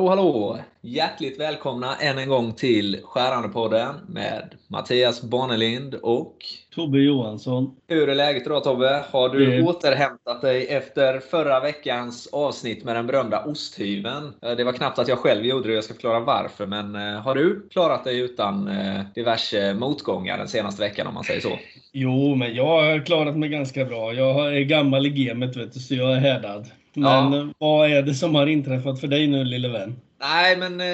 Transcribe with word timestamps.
Hallå, 0.00 0.08
hallå! 0.08 0.58
Hjärtligt 0.80 1.40
välkomna 1.40 1.96
än 1.96 2.18
en 2.18 2.28
gång 2.28 2.52
till 2.52 3.00
Skärandepodden 3.04 3.94
med 4.08 4.54
Mattias 4.68 5.22
Bonnelind 5.22 5.94
och 5.94 6.36
Tobbe 6.74 6.98
Johansson. 6.98 7.76
Hur 7.88 8.08
är 8.08 8.14
läget 8.14 8.46
idag 8.46 8.64
Tobbe? 8.64 9.04
Har 9.10 9.28
du 9.28 9.46
Det- 9.46 9.62
återhämtat 9.62 10.40
dig 10.40 10.66
efter 10.68 11.18
förra 11.18 11.60
veckans 11.60 12.26
avsnitt 12.32 12.84
med 12.84 12.96
den 12.96 13.06
berömda 13.06 13.44
osthyveln? 13.44 14.32
Eh, 14.42 14.50
Det 14.56 14.64
var 14.64 14.72
knappt 14.72 14.98
att 14.98 15.08
jag 15.08 15.18
själv 15.18 15.44
gjorde 15.46 15.68
det, 15.68 15.74
jag 15.74 15.84
ska 15.84 15.94
förklara 15.94 16.20
varför. 16.20 16.66
Men 16.66 16.94
eh, 16.94 17.20
har 17.22 17.34
du 17.34 17.68
klarat 17.70 18.04
dig 18.04 18.18
utan 18.20 18.68
eh, 18.68 19.00
diverse 19.14 19.74
motgångar 19.74 20.38
den 20.38 20.48
senaste 20.48 20.82
veckan 20.82 21.06
om 21.06 21.14
man 21.14 21.24
säger 21.24 21.40
så? 21.40 21.58
Jo, 21.92 22.34
men 22.34 22.54
jag 22.54 22.66
har 22.66 23.06
klarat 23.06 23.36
mig 23.36 23.48
ganska 23.48 23.84
bra. 23.84 24.12
Jag 24.12 24.56
är 24.56 24.60
gammal 24.60 25.06
i 25.06 25.10
gamet, 25.10 25.56
vet 25.56 25.72
du, 25.72 25.80
så 25.80 25.94
jag 25.94 26.12
är 26.12 26.16
härdad. 26.20 26.66
Men 26.94 27.32
Ja. 27.32 27.48
vad 27.58 27.90
är 27.90 28.02
det 28.02 28.14
som 28.14 28.34
har 28.34 28.46
inträffat 28.46 29.00
för 29.00 29.06
dig 29.08 29.26
nu, 29.26 29.44
lille 29.44 29.68
vän? 29.68 29.96
Nej, 30.20 30.56
men 30.56 30.80
eh, 30.80 30.86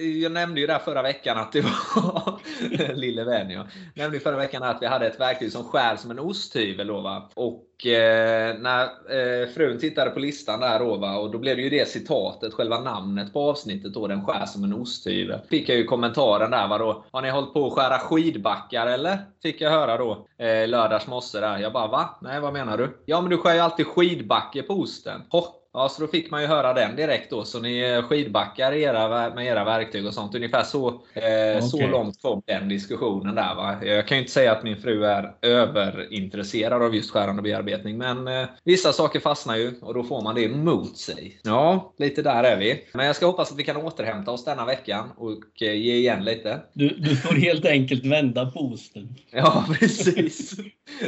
jag 0.00 0.32
nämnde 0.32 0.60
ju 0.60 0.66
där 0.66 0.78
förra 0.78 1.02
veckan 1.02 1.38
att 1.38 1.52
det 1.52 1.60
var... 1.60 2.40
Lille 2.94 3.24
vän, 3.24 3.50
ja. 3.50 3.66
Jag 3.94 4.02
nämnde 4.02 4.16
ju 4.16 4.22
förra 4.22 4.36
veckan 4.36 4.62
att 4.62 4.82
vi 4.82 4.86
hade 4.86 5.06
ett 5.06 5.20
verktyg 5.20 5.52
som 5.52 5.64
skär 5.64 5.96
som 5.96 6.10
en 6.10 6.18
osthyvel. 6.18 6.86
Då, 6.86 7.00
va? 7.00 7.30
Och 7.34 7.86
eh, 7.86 8.58
när 8.58 8.82
eh, 8.82 9.48
frun 9.48 9.78
tittade 9.78 10.10
på 10.10 10.20
listan 10.20 10.60
där 10.60 10.78
då, 10.78 10.96
va? 10.96 11.18
och 11.18 11.30
då 11.30 11.38
blev 11.38 11.56
det 11.56 11.62
ju 11.62 11.70
det 11.70 11.88
citatet, 11.88 12.54
själva 12.54 12.80
namnet 12.80 13.32
på 13.32 13.50
avsnittet 13.50 13.94
då, 13.94 14.06
den 14.06 14.26
skär 14.26 14.46
som 14.46 14.64
en 14.64 14.74
osthyvel. 14.74 15.40
Fick 15.50 15.68
jag 15.68 15.76
ju 15.76 15.84
kommentaren 15.84 16.50
där, 16.50 16.68
va? 16.68 16.78
Då, 16.78 17.04
har 17.10 17.22
ni 17.22 17.30
hållit 17.30 17.52
på 17.52 17.66
att 17.66 17.72
skära 17.72 17.98
skidbackar 17.98 18.86
eller? 18.86 19.18
Fick 19.42 19.60
jag 19.60 19.70
höra 19.70 19.96
då 19.96 20.26
eh, 20.38 20.68
lördags 20.68 21.06
morse 21.06 21.40
där. 21.40 21.58
Jag 21.58 21.72
bara 21.72 21.86
va? 21.86 22.18
Nej, 22.22 22.40
vad 22.40 22.52
menar 22.52 22.78
du? 22.78 23.02
Ja, 23.06 23.20
men 23.20 23.30
du 23.30 23.38
skär 23.38 23.54
ju 23.54 23.60
alltid 23.60 23.86
skidbacke 23.86 24.62
på 24.62 24.74
osten. 24.74 25.22
Hock 25.28 25.59
Ja, 25.72 25.88
så 25.88 26.02
då 26.02 26.08
fick 26.08 26.30
man 26.30 26.40
ju 26.42 26.46
höra 26.46 26.74
den 26.74 26.96
direkt 26.96 27.30
då. 27.30 27.44
Så 27.44 27.60
ni 27.60 27.80
eh, 27.80 28.02
skidbackar 28.02 28.72
era, 28.72 29.34
med 29.34 29.46
era 29.46 29.64
verktyg 29.64 30.06
och 30.06 30.14
sånt. 30.14 30.34
Ungefär 30.34 30.62
så, 30.62 30.88
eh, 31.14 31.64
så 31.64 31.76
Okej. 31.76 31.88
långt 31.88 32.22
kom 32.22 32.42
den 32.46 32.68
diskussionen 32.68 33.34
där. 33.34 33.54
Va? 33.54 33.84
Jag 33.84 34.06
kan 34.06 34.16
ju 34.16 34.22
inte 34.22 34.32
säga 34.32 34.52
att 34.52 34.62
min 34.62 34.76
fru 34.76 35.04
är 35.04 35.34
överintresserad 35.42 36.82
av 36.82 36.94
just 36.94 37.10
skärande 37.10 37.42
bearbetning. 37.42 37.98
Men 37.98 38.28
eh, 38.28 38.48
vissa 38.64 38.92
saker 38.92 39.20
fastnar 39.20 39.56
ju 39.56 39.72
och 39.80 39.94
då 39.94 40.02
får 40.02 40.22
man 40.22 40.34
det 40.34 40.44
emot 40.44 40.96
sig. 40.96 41.40
Ja, 41.42 41.94
lite 41.98 42.22
där 42.22 42.44
är 42.44 42.56
vi. 42.56 42.84
Men 42.94 43.06
jag 43.06 43.16
ska 43.16 43.26
hoppas 43.26 43.52
att 43.52 43.58
vi 43.58 43.64
kan 43.64 43.76
återhämta 43.76 44.30
oss 44.30 44.44
denna 44.44 44.66
veckan 44.66 45.10
och 45.16 45.62
eh, 45.62 45.72
ge 45.72 45.94
igen 45.94 46.24
lite. 46.24 46.60
Du, 46.72 46.88
du 46.88 47.16
får 47.16 47.34
helt 47.34 47.64
enkelt 47.64 48.06
vända 48.06 48.50
på 48.50 48.60
osten. 48.60 49.16
Ja, 49.32 49.64
precis. 49.80 50.56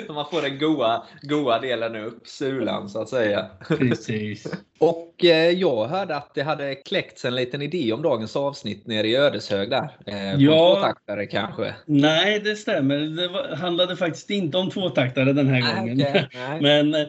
Så 0.07 0.13
man 0.13 0.27
får 0.31 0.43
den 0.43 0.59
goa, 0.59 1.03
goa 1.23 1.59
delen 1.59 1.97
upp, 1.97 2.27
sulan 2.27 2.89
så 2.89 3.01
att 3.01 3.09
säga. 3.09 3.47
Precis. 3.69 4.52
Och 4.79 5.25
eh, 5.25 5.51
jag 5.51 5.87
hörde 5.87 6.17
att 6.17 6.35
det 6.35 6.43
hade 6.43 6.75
kläckts 6.75 7.25
en 7.25 7.35
liten 7.35 7.63
idé 7.63 7.93
om 7.93 8.03
dagens 8.03 8.37
avsnitt 8.37 8.87
nere 8.87 9.07
i 9.09 9.17
Ödeshög 9.17 9.71
där. 9.71 9.91
Eh, 10.07 10.35
Ja. 10.35 10.75
tvåtaktare 10.75 11.27
kanske. 11.27 11.75
Nej, 11.87 12.41
det 12.41 12.57
stämmer. 12.57 12.99
Det 12.99 13.29
var, 13.29 13.57
handlade 13.57 13.97
faktiskt 13.97 14.31
inte 14.31 14.59
om 14.59 14.71
tvåtaktare 14.71 15.33
den 15.33 15.47
här 15.49 15.61
Nej, 15.61 15.77
gången. 15.77 15.97
Nej. 16.35 16.61
Men, 16.61 17.07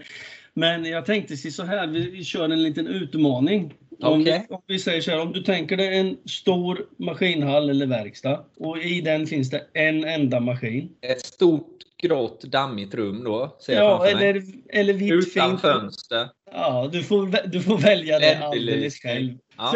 men 0.54 0.86
jag 0.86 1.06
tänkte 1.06 1.38
så 1.38 1.64
här, 1.64 1.88
vi, 1.88 2.10
vi 2.10 2.24
kör 2.24 2.44
en 2.50 2.64
liten 2.64 2.88
utmaning. 2.88 3.74
Om, 4.02 4.22
Okej. 4.22 4.46
vi, 4.50 4.56
om 4.56 4.62
vi 4.68 4.80
säger 4.80 5.02
så 5.02 5.12
här, 5.12 5.22
om 5.22 5.32
du 5.32 5.42
tänker 5.44 5.78
dig 5.78 5.98
en 6.00 6.18
stor 6.26 6.86
maskinhall 6.98 7.70
eller 7.70 7.86
verkstad 7.86 8.46
och 8.58 8.78
i 8.78 9.02
den 9.02 9.28
finns 9.28 9.50
det 9.50 9.62
en 9.74 10.04
enda 10.06 10.40
maskin. 10.40 10.90
Ett 11.02 11.26
stort 11.26 11.70
grått 12.02 12.42
dammigt 12.42 12.94
rum 12.96 13.24
då. 13.24 13.58
Ser 13.60 13.74
Ja, 13.76 14.08
eller, 14.08 14.44
eller 14.70 14.94
vitt 14.94 15.12
Utan 15.12 15.50
fint. 15.50 15.62
fönster. 15.62 16.28
Ja, 16.54 16.90
du 16.92 17.04
får, 17.04 17.48
du 17.52 17.62
får 17.62 17.78
välja 17.78 18.20
det 18.20 18.26
alldeles 18.46 18.96
själv. 19.02 19.38
Ja. 19.58 19.76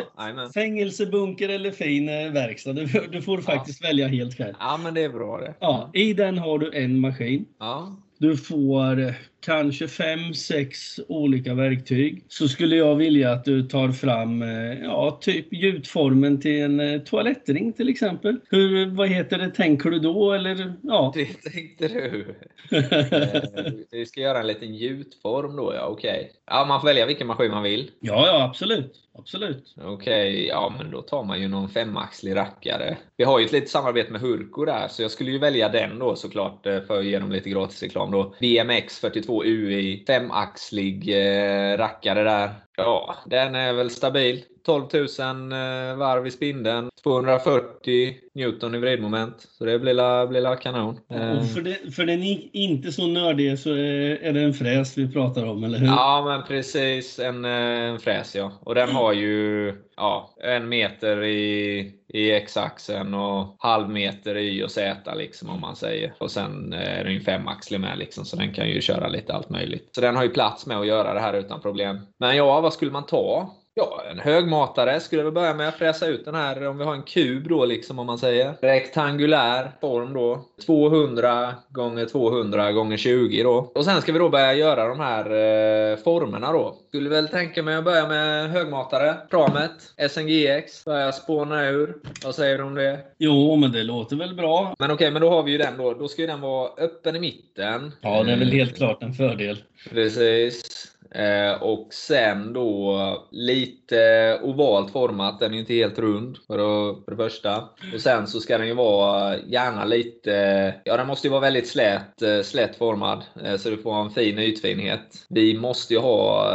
Fängelsebunker 0.53 1.49
eller 1.49 1.71
fin 1.71 2.09
eh, 2.09 2.31
verkstad. 2.31 2.73
Du, 2.73 2.88
får- 2.88 3.07
du 3.11 3.21
får 3.21 3.38
faktiskt 3.41 3.83
välja 3.83 4.07
helt 4.07 4.38
själv. 4.38 4.53
ja, 4.59 4.79
men 4.83 4.93
det 4.93 5.01
är 5.03 5.09
bra 5.09 5.37
det. 5.37 5.53
Ja, 5.59 5.91
I 5.93 6.13
den 6.13 6.37
har 6.37 6.59
du 6.59 6.71
en 6.73 6.99
maskin. 6.99 7.45
Ja. 7.59 7.95
Du 8.19 8.37
får 8.37 8.99
eh, 8.99 9.13
kanske 9.47 9.88
fem, 9.88 10.34
sex 10.34 11.00
olika 11.08 11.53
verktyg. 11.53 12.24
Så 12.28 12.47
skulle 12.47 12.75
jag 12.75 12.96
vilja 12.96 13.31
att 13.31 13.46
du 13.46 13.63
tar 13.63 13.91
fram 13.91 14.41
eh, 14.41 14.80
ja, 14.84 15.18
typ 15.22 15.53
gjutformen 15.53 16.41
till 16.41 16.62
en 16.62 16.80
eh, 16.80 17.00
toalettring 17.02 17.74
till 17.74 17.90
exempel. 17.90 18.40
Hur, 18.50 18.85
vad 18.85 19.08
heter 19.09 19.38
det, 19.38 19.50
tänker 19.50 19.90
du 19.90 20.00
då? 20.00 20.34
Eller, 20.34 20.74
ja. 20.84 21.12
Det 21.16 21.25
tänkte 21.52 21.88
du. 21.88 22.25
Eh, 22.72 23.72
Vi 23.91 24.06
ska 24.06 24.22
göra 24.22 24.40
en 24.40 24.47
liten 24.47 24.75
gjutform 24.75 25.56
då, 25.56 25.74
ja. 25.75 25.85
Okej. 25.85 26.31
Ja, 26.46 26.66
man 26.66 26.81
får 26.81 26.88
välja 26.88 27.06
vilken 27.06 27.28
maskin 27.28 27.52
man 27.52 27.64
vill. 27.64 27.91
ja, 28.00 28.28
ja, 28.28 28.44
absolut. 28.44 29.03
Absolut. 29.19 29.75
Okej, 29.84 30.47
ja 30.47 30.74
men 30.78 30.91
då 30.91 31.02
tar 31.02 31.24
man 31.24 31.41
ju 31.41 31.47
någon 31.47 31.69
femaxlig 31.69 32.35
rackare. 32.35 32.97
Vi 33.18 33.24
har 33.24 33.40
ju 33.40 33.46
ett 33.46 33.52
litet 33.52 33.69
samarbete 33.69 34.12
med 34.12 34.22
Hurko 34.22 34.66
där, 34.66 34.88
så 34.88 35.02
jag 35.02 35.12
skulle 35.12 35.31
ju 35.31 35.40
välja 35.40 35.69
den 35.69 36.00
då 36.00 36.16
såklart 36.16 36.66
eh, 36.66 36.81
för 36.81 37.00
att 37.00 37.06
ge 37.06 37.19
dem 37.19 37.31
lite 37.31 37.50
gratisreklam 37.50 38.12
då. 38.12 38.35
BMX 38.40 39.00
42 39.00 39.36
UI, 39.45 40.03
femaxlig 40.07 41.09
eh, 41.09 41.77
rackare 41.77 42.23
där. 42.23 42.53
Ja, 42.77 43.15
den 43.25 43.55
är 43.55 43.73
väl 43.73 43.89
stabil. 43.89 44.43
12 44.67 44.83
000 44.94 45.01
eh, 45.03 45.97
varv 45.97 46.28
i 46.28 46.31
spindeln, 46.31 46.89
240 47.03 48.16
Newton 48.33 48.75
i 48.75 48.78
vridmoment. 48.78 49.47
Så 49.57 49.66
det 49.66 49.79
blir 49.79 50.28
blir 50.28 50.55
kanon. 50.55 51.00
Eh, 51.11 51.38
Och 51.38 51.47
för, 51.47 51.61
det, 51.61 51.95
för 51.95 52.05
den 52.05 52.23
inte 52.53 52.91
så 52.91 53.07
nördiga 53.07 53.57
så 53.57 53.69
är, 53.69 54.33
det 54.33 54.41
en 54.41 54.53
fräs 54.53 54.97
vi 54.97 55.11
pratar 55.11 55.45
om, 55.45 55.63
eller 55.63 55.78
hur? 55.78 55.88
Ja, 55.88 56.23
men 56.28 56.44
precis. 56.47 57.19
En, 57.19 57.45
eh, 57.45 57.51
en 57.51 58.00
fräs 58.00 58.35
ja. 58.35 58.51
Och 58.59 58.75
den 58.75 58.89
har 58.89 59.13
ju 59.13 59.73
ja, 59.97 60.33
en 60.44 60.69
meter 60.69 61.23
i, 61.23 61.91
i 62.07 62.31
X-axeln 62.31 63.13
och 63.13 63.55
halv 63.59 63.89
meter 63.89 64.35
i 64.35 64.57
Y 64.57 64.63
och 64.63 64.72
Z 64.72 65.16
liksom 65.16 65.49
om 65.49 65.61
man 65.61 65.75
säger. 65.75 66.13
Och 66.17 66.31
sen 66.31 66.73
eh, 66.73 66.99
är 66.99 67.03
den 67.03 67.13
ju 67.13 67.19
femaxlig 67.22 67.79
med 67.79 67.97
liksom, 67.97 68.25
så 68.25 68.35
den 68.35 68.53
kan 68.53 68.69
ju 68.69 68.81
köra 68.81 69.07
lite 69.07 69.34
allt 69.34 69.49
möjligt. 69.49 69.89
Så 69.91 70.01
den 70.01 70.16
har 70.16 70.23
ju 70.23 70.29
plats 70.29 70.66
med 70.66 70.78
att 70.78 70.88
göra 70.88 71.13
det 71.13 71.19
här 71.19 71.34
utan 71.34 71.61
problem. 71.61 71.99
Men 72.19 72.38
ja, 72.38 72.61
vad 72.61 72.73
skulle 72.73 72.91
man 72.91 73.05
ta? 73.05 73.53
Ja, 73.79 74.03
en 74.11 74.19
högmatare 74.19 74.99
skulle 74.99 75.23
vi 75.23 75.31
börja 75.31 75.53
med 75.53 75.67
att 75.67 75.75
fräsa 75.75 76.07
ut 76.07 76.25
den 76.25 76.35
här, 76.35 76.67
om 76.67 76.77
vi 76.77 76.83
har 76.83 76.93
en 76.93 77.03
kub 77.03 77.49
då 77.49 77.65
liksom 77.65 77.99
om 77.99 78.05
man 78.05 78.17
säger. 78.17 78.53
Rektangulär 78.61 79.71
form 79.81 80.13
då. 80.13 80.45
200 80.65 81.53
gånger 81.69 82.05
200 82.05 82.71
gånger 82.71 82.97
20 82.97 83.43
då. 83.43 83.71
Och 83.75 83.85
sen 83.85 84.01
ska 84.01 84.11
vi 84.11 84.19
då 84.19 84.29
börja 84.29 84.53
göra 84.53 84.87
de 84.87 84.99
här 84.99 85.25
eh, 85.25 85.97
formerna 85.97 86.51
då. 86.51 86.75
Skulle 86.87 87.09
väl 87.09 87.27
tänka 87.27 87.63
mig 87.63 87.75
att 87.75 87.83
börja 87.83 88.07
med 88.07 88.49
högmatare, 88.49 89.16
Pramet, 89.29 89.71
SNGX. 90.09 90.85
Börja 90.85 91.11
spåna 91.11 91.67
ur. 91.67 91.95
Vad 92.23 92.35
säger 92.35 92.57
du 92.57 92.63
om 92.63 92.75
det? 92.75 92.99
Jo, 93.17 93.55
men 93.55 93.71
det 93.71 93.83
låter 93.83 94.16
väl 94.16 94.35
bra. 94.35 94.75
Men 94.79 94.91
okej, 94.91 95.11
men 95.11 95.21
då 95.21 95.29
har 95.29 95.43
vi 95.43 95.51
ju 95.51 95.57
den 95.57 95.77
då. 95.77 95.93
Då 95.93 96.07
ska 96.07 96.21
ju 96.21 96.27
den 96.27 96.41
vara 96.41 96.69
öppen 96.77 97.16
i 97.16 97.19
mitten. 97.19 97.91
Ja, 98.01 98.23
det 98.23 98.31
är 98.31 98.37
väl 98.37 98.51
helt 98.51 98.77
klart 98.77 99.03
en 99.03 99.13
fördel. 99.13 99.63
Precis. 99.89 100.87
Eh, 101.12 101.62
och 101.62 101.88
sen 101.91 102.53
då 102.53 103.28
lite 103.31 104.40
ovalt 104.44 104.91
format. 104.91 105.40
Den 105.40 105.53
är 105.53 105.57
inte 105.57 105.73
helt 105.73 106.00
rund 106.00 106.38
för, 106.47 106.56
att, 106.56 107.06
för 107.06 107.12
det 107.12 107.18
första. 107.18 107.69
Och 107.94 108.01
sen 108.01 108.28
så 108.28 108.40
ska 108.40 108.57
den 108.57 108.68
ju 108.68 108.73
vara 108.73 109.38
gärna 109.38 109.85
lite... 109.85 110.73
Ja, 110.84 110.97
den 110.97 111.07
måste 111.07 111.28
ju 111.28 111.31
vara 111.31 111.41
väldigt 111.41 111.67
slät, 111.67 112.22
eh, 112.22 112.41
slätt 112.41 112.75
formad. 112.75 113.23
Eh, 113.43 113.58
så 113.58 113.70
du 113.70 113.78
får 113.78 113.96
en 113.96 114.11
fin 114.11 114.40
ytfinhet. 114.40 115.26
Vi 115.29 115.58
måste 115.58 115.93
ju 115.93 115.99
ha 115.99 116.53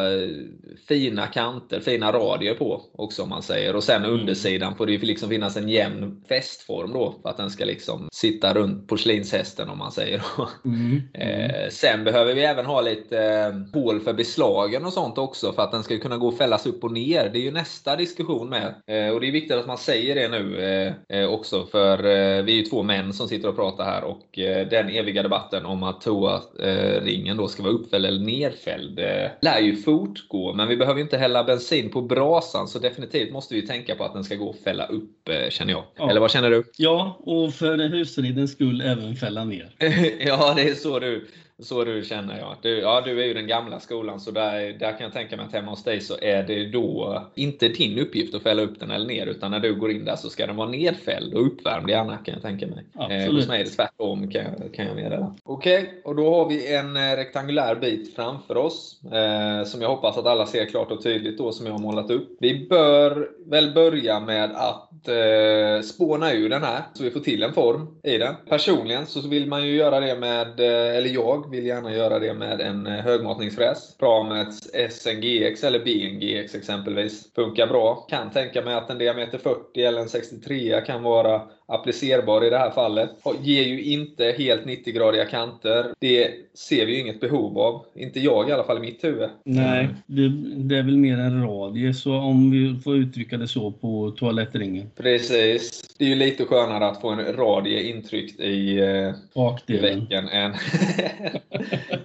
fina 0.89 1.27
kanter, 1.27 1.81
fina 1.81 2.13
radier 2.13 2.55
på 2.55 2.83
också 2.93 3.23
om 3.23 3.29
man 3.29 3.43
säger. 3.43 3.77
Och 3.77 3.85
sen 3.85 4.05
undersidan 4.05 4.77
får 4.77 4.87
det 4.87 4.93
ju 4.93 4.99
liksom 4.99 5.29
finnas 5.29 5.57
en 5.57 5.69
jämn 5.69 6.25
fästform 6.29 6.93
då. 6.93 7.15
För 7.23 7.29
att 7.29 7.37
den 7.37 7.51
ska 7.51 7.65
liksom 7.65 8.09
sitta 8.13 8.55
runt 8.55 8.89
porslinshästen 8.89 9.69
om 9.69 9.79
man 9.79 9.93
säger. 9.93 10.23
Mm. 10.65 11.03
Eh, 11.15 11.69
sen 11.71 12.05
behöver 12.05 12.35
vi 12.35 12.45
även 12.45 12.67
ha 12.67 12.81
lite 12.81 13.55
hål 13.73 14.01
för 14.01 14.13
beslagen 14.43 14.85
och 14.85 14.93
sånt 14.93 15.19
också 15.19 15.53
för 15.53 15.63
att 15.63 15.73
den 15.73 15.83
ska 15.83 15.99
kunna 15.99 16.17
gå 16.17 16.29
och 16.29 16.37
fällas 16.37 16.67
upp 16.67 16.85
och 16.85 16.93
ner. 16.93 17.31
Det 17.33 17.39
är 17.39 17.43
ju 17.43 17.51
nästa 17.51 17.97
diskussion 17.97 18.49
med. 18.49 18.75
Eh, 18.87 19.15
och 19.15 19.21
det 19.21 19.29
är 19.29 19.33
viktigt 19.33 19.57
att 19.57 19.67
man 19.67 19.79
säger 19.79 20.15
det 20.15 20.29
nu 20.29 20.63
eh, 21.09 21.19
eh, 21.19 21.29
också 21.29 21.67
för 21.67 21.99
eh, 21.99 22.43
vi 22.43 22.53
är 22.53 22.57
ju 22.57 22.63
två 22.63 22.83
män 22.83 23.13
som 23.13 23.29
sitter 23.29 23.49
och 23.49 23.57
pratar 23.57 23.85
här 23.85 24.05
och 24.05 24.29
den 24.71 24.89
eviga 24.89 25.23
debatten 25.23 25.67
om 25.67 25.83
att 25.83 26.01
toa-ringen 26.01 27.37
då 27.37 27.49
ska 27.49 27.63
vara 27.63 27.73
uppfälld 27.73 28.07
eller 28.07 28.21
nerfälld 28.21 29.01
lär 29.41 29.61
ju 29.61 29.77
fortgå. 29.77 30.53
Men 30.53 30.69
vi 30.69 30.77
behöver 30.77 31.01
inte 31.01 31.19
hälla 31.19 31.45
bensin 31.45 31.91
på 31.91 32.03
brasan 32.03 32.69
så 32.69 32.79
definitivt 32.79 33.33
måste 33.33 33.55
vi 33.55 33.67
tänka 33.67 33.95
på 33.95 34.05
att 34.05 34.15
den 34.15 34.25
ska 34.25 34.35
gå 34.35 34.47
och 34.47 34.57
fälla 34.57 34.87
upp 34.87 35.31
känner 35.49 35.73
jag. 35.73 35.85
Ja. 35.97 36.11
Eller 36.11 36.21
vad 36.21 36.31
känner 36.31 36.51
du? 36.51 36.65
Ja, 36.77 37.17
och 37.21 37.55
för 37.55 37.79
husfridens 37.79 38.53
skull 38.53 38.81
även 38.81 39.17
fälla 39.17 39.45
ner. 39.45 39.71
ja, 40.27 40.53
det 40.57 40.63
är 40.63 40.75
så 40.75 40.99
du. 40.99 41.29
Så 41.63 41.85
du 41.85 42.05
känner 42.05 42.39
jag. 42.39 42.57
Du, 42.63 42.79
ja, 42.79 43.01
du 43.01 43.23
är 43.23 43.27
ju 43.27 43.35
den 43.35 43.47
gamla 43.47 43.81
skolan, 43.81 44.21
så 44.21 44.31
där, 44.31 44.73
där 44.79 44.93
kan 44.93 45.01
jag 45.01 45.13
tänka 45.13 45.37
mig 45.37 45.47
att 45.47 45.53
hemma 45.53 45.71
hos 45.71 45.85
dig 45.85 46.01
så 46.01 46.17
är 46.23 46.43
det 46.43 46.65
då 46.65 47.23
inte 47.35 47.69
din 47.69 47.99
uppgift 47.99 48.35
att 48.35 48.43
fälla 48.43 48.63
upp 48.63 48.81
den 48.81 48.91
eller 48.91 49.07
ner, 49.07 49.27
utan 49.27 49.51
när 49.51 49.61
du 49.61 49.75
går 49.75 49.91
in 49.91 50.05
där 50.05 50.17
så 50.17 50.31
ska 50.31 50.47
den 50.47 50.57
vara 50.57 50.69
nedfälld 50.69 51.35
och 51.35 51.47
uppvärmd 51.47 51.91
gärna 51.91 52.17
kan 52.17 52.35
jag 52.35 52.43
tänka 52.43 52.67
mig. 52.67 52.85
Eh, 53.11 53.33
hos 53.33 53.49
mig 53.49 53.61
är 53.61 53.65
det 53.65 53.71
tvärtom 53.71 54.31
kan 54.31 54.43
jag, 54.45 54.75
kan 54.75 54.87
jag 54.87 54.97
meddela. 54.97 55.35
Okej, 55.45 55.83
okay, 55.83 55.95
och 56.05 56.17
då 56.17 56.35
har 56.35 56.49
vi 56.49 56.75
en 56.75 56.97
eh, 56.97 57.17
rektangulär 57.17 57.75
bit 57.75 58.17
framför 58.17 58.57
oss 58.57 59.01
eh, 59.05 59.65
som 59.65 59.83
jag 59.83 59.89
hoppas 59.89 60.19
att 60.19 60.27
alla 60.27 60.47
ser 60.47 60.67
klart 60.67 60.91
och 60.91 61.03
tydligt 61.03 61.39
då 61.39 61.53
som 61.53 61.67
jag 61.67 61.73
har 61.73 61.81
målat 61.81 62.11
upp. 62.11 62.37
Vi 62.41 62.67
bör 62.69 63.29
väl 63.47 63.75
börja 63.75 64.21
med 64.21 64.51
att 64.55 65.09
eh, 65.09 65.83
spåna 65.85 66.33
ur 66.33 66.49
den 66.49 66.63
här 66.63 66.83
så 66.95 67.05
vi 67.05 67.11
får 67.11 67.21
till 67.21 67.43
en 67.43 67.53
form 67.53 68.01
i 68.03 68.19
den. 68.19 68.35
Personligen 68.49 69.07
så 69.07 69.29
vill 69.29 69.49
man 69.49 69.67
ju 69.67 69.77
göra 69.77 70.01
det 70.01 70.19
med, 70.19 70.61
eh, 70.61 70.97
eller 70.97 71.09
jag 71.09 71.51
vill 71.53 71.67
gärna 71.67 71.95
göra 71.95 72.19
det 72.19 72.35
med 72.35 72.61
en 72.61 72.87
eh, 72.87 72.93
högmatningsfräs. 72.93 73.97
Pramets 73.99 74.71
SNGX 74.91 75.65
eller 75.65 75.79
BNGX 75.79 76.55
exempelvis. 76.55 77.33
Funkar 77.35 77.67
bra. 77.67 78.07
Kan 78.09 78.31
tänka 78.31 78.63
mig 78.63 78.75
att 78.75 78.91
en 78.91 78.99
diameter 78.99 79.39
40 79.39 79.85
eller 79.85 80.01
en 80.01 80.09
63 80.09 80.81
kan 80.87 81.03
vara 81.03 81.43
applicerbar 81.75 82.45
i 82.45 82.51
det 82.51 82.59
här 82.59 82.71
fallet. 82.71 83.11
Ger 83.41 83.63
ju 83.63 83.83
inte 83.83 84.35
helt 84.39 84.65
90-gradiga 84.65 85.25
kanter. 85.25 85.87
Det 85.99 86.31
ser 86.55 86.87
vi 86.87 86.93
ju 86.93 87.01
inget 87.01 87.21
behov 87.21 87.59
av. 87.59 87.85
Inte 87.95 88.21
jag 88.21 88.49
i 88.49 88.53
alla 88.53 88.65
fall 88.65 88.77
i 88.77 88.81
mitt 88.81 89.05
huvud. 89.05 89.31
Nej, 89.45 89.89
det, 90.07 90.29
det 90.57 90.79
är 90.79 90.83
väl 90.83 90.97
mer 90.97 91.19
en 91.19 91.43
radie, 91.43 91.95
så 91.95 92.15
om 92.15 92.51
vi 92.51 92.81
får 92.85 92.97
uttrycka 92.97 93.37
det 93.37 93.49
så 93.49 93.71
på 93.71 94.11
toalettringen. 94.11 94.91
Precis. 94.97 95.95
Det 95.99 96.05
är 96.05 96.09
ju 96.09 96.15
lite 96.15 96.45
skönare 96.45 96.87
att 96.87 97.01
få 97.01 97.09
en 97.09 97.37
radie 97.37 97.83
intryckt 97.83 98.41
i, 98.41 98.79
eh, 98.79 99.75
i 99.75 99.79
väggen 99.79 100.29
än, 100.29 100.55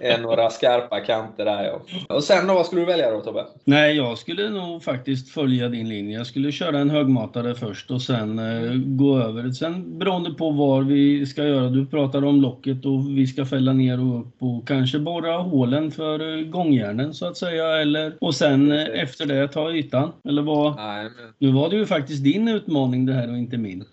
än 0.00 0.22
några 0.22 0.50
skarpa 0.50 1.00
kanter 1.00 1.44
där. 1.44 1.64
Ja. 1.64 1.80
Och 2.16 2.24
sen 2.24 2.46
då, 2.46 2.54
vad 2.54 2.66
skulle 2.66 2.82
du 2.82 2.86
välja 2.86 3.10
då 3.10 3.20
Tobbe? 3.20 3.44
Nej, 3.64 3.96
jag 3.96 4.18
skulle 4.18 4.50
nog 4.50 4.82
faktiskt 4.82 5.28
följa 5.30 5.68
din 5.68 5.88
linje. 5.88 6.18
Jag 6.18 6.26
skulle 6.26 6.52
köra 6.52 6.78
en 6.78 6.90
högmatare 6.90 7.54
först 7.54 7.90
och 7.90 8.02
sen 8.02 8.38
eh, 8.38 8.72
gå 8.74 9.18
över 9.18 9.50
Sen 9.58 9.98
beroende 9.98 10.30
på 10.30 10.50
var 10.50 10.82
vi 10.82 11.26
ska 11.26 11.44
göra. 11.44 11.68
Du 11.68 11.86
pratade 11.86 12.26
om 12.26 12.40
locket 12.40 12.84
och 12.84 13.18
vi 13.18 13.26
ska 13.26 13.46
fälla 13.46 13.72
ner 13.72 14.00
och 14.00 14.20
upp 14.20 14.34
och 14.38 14.68
kanske 14.68 14.98
borra 14.98 15.36
hålen 15.36 15.90
för 15.90 16.38
eh, 16.38 16.44
gångjärnen 16.44 17.14
så 17.14 17.26
att 17.26 17.36
säga. 17.36 17.80
Eller, 17.80 18.12
och 18.20 18.34
sen 18.34 18.72
eh, 18.72 19.02
efter 19.02 19.26
det 19.26 19.48
ta 19.48 19.72
ytan. 19.72 20.12
Eller 20.28 20.42
vad? 20.42 20.76
Nej, 20.76 21.04
men... 21.04 21.32
Nu 21.38 21.52
var 21.52 21.70
det 21.70 21.76
ju 21.76 21.86
faktiskt 21.86 22.24
din 22.24 22.48
utmaning 22.48 23.06
det 23.06 23.12
här 23.12 23.30
och 23.30 23.38
inte 23.38 23.58
min. 23.58 23.84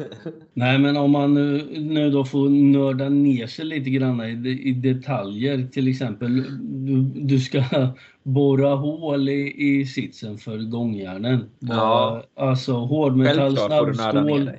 Nej 0.54 0.78
men 0.78 0.96
om 0.96 1.10
man 1.10 1.34
nu, 1.34 1.66
nu 1.80 2.10
då 2.10 2.24
får 2.24 2.48
nörda 2.48 3.08
ner 3.08 3.46
sig 3.46 3.64
lite 3.64 3.90
grann 3.90 4.20
i, 4.20 4.48
i 4.48 4.72
detaljer. 4.72 5.68
Till 5.72 5.88
exempel, 5.88 6.44
du, 6.86 7.02
du 7.14 7.40
ska 7.40 7.62
borra 8.30 8.74
hål 8.74 9.28
i, 9.28 9.54
i 9.58 9.86
sitsen 9.86 10.38
för 10.38 10.58
gångjärnen. 10.58 11.50
Ja. 11.58 12.22
Alltså 12.36 12.72
hårdmetall, 12.72 13.56
snabbstål. 13.56 14.50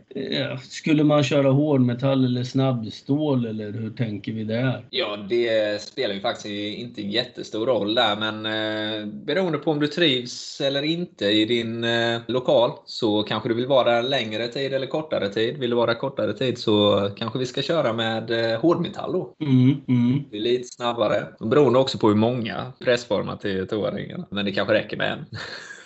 Skulle 0.61 1.03
man 1.03 1.23
köra 1.23 1.51
hårdmetall 1.51 2.25
eller 2.25 2.43
snabbstål 2.43 3.45
eller 3.45 3.71
hur 3.71 3.89
tänker 3.89 4.31
vi 4.31 4.43
där? 4.43 4.85
Ja, 4.89 5.17
det 5.29 5.81
spelar 5.81 6.15
ju 6.15 6.21
faktiskt 6.21 6.79
inte 6.79 7.01
en 7.01 7.11
jättestor 7.11 7.65
roll 7.65 7.95
där, 7.95 8.15
men 8.15 8.45
eh, 8.45 9.07
beroende 9.07 9.57
på 9.57 9.71
om 9.71 9.79
du 9.79 9.87
trivs 9.87 10.61
eller 10.61 10.81
inte 10.83 11.25
i 11.25 11.45
din 11.45 11.83
eh, 11.83 12.21
lokal 12.27 12.71
så 12.85 13.23
kanske 13.23 13.49
du 13.49 13.55
vill 13.55 13.67
vara 13.67 13.91
där 13.91 14.03
längre 14.03 14.47
tid 14.47 14.73
eller 14.73 14.87
kortare 14.87 15.29
tid. 15.29 15.57
Vill 15.57 15.69
du 15.69 15.75
vara 15.75 15.95
kortare 15.95 16.33
tid 16.33 16.57
så 16.57 17.09
kanske 17.15 17.39
vi 17.39 17.45
ska 17.45 17.61
köra 17.61 17.93
med 17.93 18.53
eh, 18.53 18.59
hårdmetall 18.59 19.13
då. 19.13 19.35
Mm, 19.39 19.75
mm. 19.87 20.23
Det 20.31 20.37
är 20.37 20.41
lite 20.41 20.67
snabbare. 20.67 21.27
Beroende 21.39 21.79
också 21.79 21.97
på 21.97 22.07
hur 22.07 22.15
många 22.15 22.73
pressformar 22.79 23.35
till 23.35 23.60
toaringarna. 23.65 24.25
Men 24.29 24.45
det 24.45 24.51
kanske 24.51 24.73
räcker 24.73 24.97
med 24.97 25.11
en. 25.11 25.25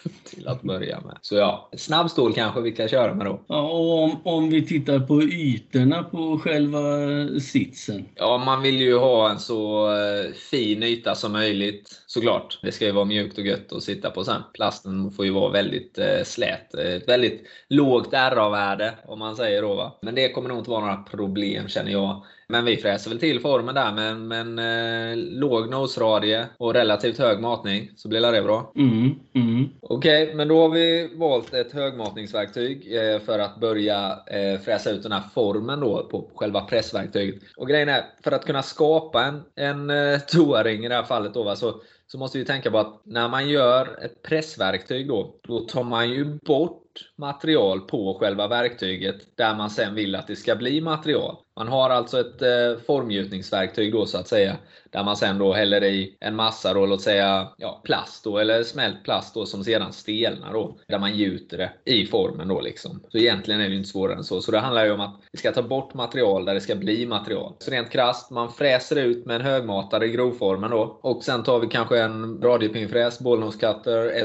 till 0.24 0.48
att 0.48 0.62
börja 0.62 1.02
med. 1.02 1.18
Så 1.22 1.36
ja, 1.36 1.70
snabbstål 1.78 2.34
kanske 2.34 2.62
vi 2.62 2.72
kan 2.72 2.88
köra 2.88 3.14
med 3.14 3.26
då. 3.26 3.42
Ja, 3.48 3.62
och 3.62 4.04
om, 4.04 4.22
om 4.24 4.50
vi 4.50 4.66
tittar 4.66 5.00
på 5.00 5.24
ytorna 5.24 6.04
på 6.04 6.40
själva 6.40 6.82
sitsen? 7.40 8.06
Ja, 8.16 8.38
man 8.38 8.62
vill 8.62 8.82
ju 8.82 8.98
ha 8.98 9.30
en 9.30 9.40
så 9.40 9.92
eh, 9.96 10.34
fin 10.34 10.84
yta 10.84 11.16
som 11.16 11.32
möjligt 11.32 12.04
såklart. 12.08 12.60
Det 12.62 12.72
ska 12.72 12.86
ju 12.86 12.92
vara 12.92 13.06
mjukt 13.06 13.38
och 13.38 13.46
gött 13.46 13.74
att 13.74 13.84
sitta 13.84 14.10
på 14.10 14.24
sen. 14.24 14.42
Plasten 14.54 15.12
får 15.12 15.26
ju 15.26 15.32
vara 15.32 15.52
väldigt 15.52 15.98
eh, 15.98 16.24
slät. 16.24 16.74
Ett 16.74 17.08
väldigt 17.08 17.46
lågt 17.70 18.14
RA-värde 18.14 18.94
om 19.06 19.20
man 19.20 19.36
säger 19.36 19.62
då. 19.62 19.76
Va? 19.76 20.00
Men 20.02 20.16
det 20.16 20.32
kommer 20.32 20.50
nog 20.50 20.58
inte 20.58 20.70
vara 20.70 20.82
några 20.82 20.98
problem 20.98 21.68
känner 21.68 21.92
jag. 21.92 22.26
Men 22.48 22.66
vi 22.66 22.78
fräser 22.78 23.10
väl 23.10 23.20
till 23.20 23.40
formen 23.40 23.76
där 23.76 23.92
med, 23.92 24.18
med 24.18 24.42
en 24.42 24.60
eh, 24.60 25.18
låg 25.18 25.70
nosradie 25.70 26.48
och 26.58 26.74
relativt 26.74 27.18
hög 27.18 27.40
matning. 27.40 27.92
Så 27.96 28.10
blir 28.10 28.32
det 28.32 28.42
bra? 28.42 28.72
Mm, 28.76 29.16
mm. 29.34 29.70
Okej, 29.82 30.24
okay, 30.24 30.36
men 30.36 30.48
då 30.48 30.62
har 30.62 30.70
vi 30.70 31.10
valt 31.16 31.54
ett 31.54 31.72
högmatningsverktyg 31.72 32.96
eh, 32.96 33.20
för 33.20 33.40
att 33.40 33.60
börja 33.60 34.20
eh, 34.28 34.60
fräsa 34.60 34.90
ut 34.92 35.04
den 35.04 35.12
här 35.12 35.24
formen 35.34 35.80
då 35.80 36.08
på 36.12 36.30
själva 36.36 36.62
pressverktyget. 36.62 37.42
Och 37.58 37.68
grejen 37.68 37.90
är, 37.90 38.06
för 38.24 38.32
att 38.32 38.46
kunna 38.46 38.64
skapa 38.64 39.24
en, 39.24 39.44
en 39.56 39.90
eh, 39.90 40.20
toaring 40.28 40.86
i 40.86 40.90
det 40.90 40.96
här 40.96 41.04
fallet 41.04 41.34
då, 41.34 41.44
va, 41.44 41.56
så, 41.56 41.82
så 42.08 42.18
måste 42.18 42.38
vi 42.38 42.46
tänka 42.46 42.72
på 42.72 42.78
att 42.78 43.02
när 43.04 43.30
man 43.30 43.50
gör 43.50 44.00
ett 44.06 44.22
pressverktyg 44.22 45.08
då, 45.08 45.36
då 45.48 45.60
tar 45.60 45.84
man 45.84 46.10
ju 46.10 46.26
bort 46.26 46.85
material 47.18 47.82
på 47.82 48.18
själva 48.20 48.48
verktyget 48.48 49.38
där 49.38 49.56
man 49.56 49.70
sen 49.70 49.96
vill 49.96 50.16
att 50.16 50.28
det 50.28 50.36
ska 50.36 50.56
bli 50.56 50.82
material. 50.82 51.36
Man 51.56 51.68
har 51.68 51.90
alltså 51.90 52.20
ett 52.20 52.42
eh, 52.42 52.84
formgjutningsverktyg 52.88 53.94
då 53.94 54.06
så 54.06 54.18
att 54.18 54.28
säga 54.28 54.58
där 54.96 55.04
man 55.04 55.18
sen 55.18 55.38
då 55.38 55.54
häller 55.54 55.84
i 55.84 56.18
en 56.20 56.36
massa 56.36 56.74
då, 56.74 56.86
låt 56.86 57.02
säga 57.02 57.48
ja, 57.58 57.82
plast 57.84 58.24
då, 58.24 58.38
eller 58.38 58.64
smält 58.64 59.04
plast 59.04 59.34
då, 59.34 59.46
som 59.46 59.64
sedan 59.64 59.94
stelnar 59.94 60.54
då. 60.54 60.78
Där 60.88 61.00
man 61.00 61.16
gjuter 61.16 61.58
det 61.58 61.92
i 61.92 62.06
formen 62.06 62.48
då 62.48 62.62
liksom. 62.62 63.04
Så 63.12 63.18
egentligen 63.18 63.62
är 63.62 63.70
det 63.70 63.76
inte 63.76 63.90
svårare 63.90 64.18
än 64.18 64.24
så. 64.24 64.42
Så 64.42 64.52
det 64.52 64.60
handlar 64.60 64.86
ju 64.86 64.92
om 64.92 65.00
att 65.00 65.22
vi 65.32 65.38
ska 65.38 65.52
ta 65.52 65.62
bort 65.62 65.94
material 65.94 66.46
där 66.46 66.54
det 66.54 66.62
ska 66.62 66.76
bli 66.76 67.06
material. 67.06 67.54
Så 67.60 67.72
rent 67.72 67.90
krasst, 67.90 68.32
man 68.32 68.52
fräser 68.52 68.96
ut 68.96 69.26
med 69.26 69.36
en 69.36 69.42
högmatare 69.42 70.06
i 70.06 70.12
grovformen 70.12 70.72
då. 70.72 71.00
Och 71.02 71.24
sen 71.24 71.44
tar 71.44 71.60
vi 71.60 71.68
kanske 71.68 72.02
en 72.02 72.42
radiopinfräs, 72.42 73.20
Bollnose 73.20 73.74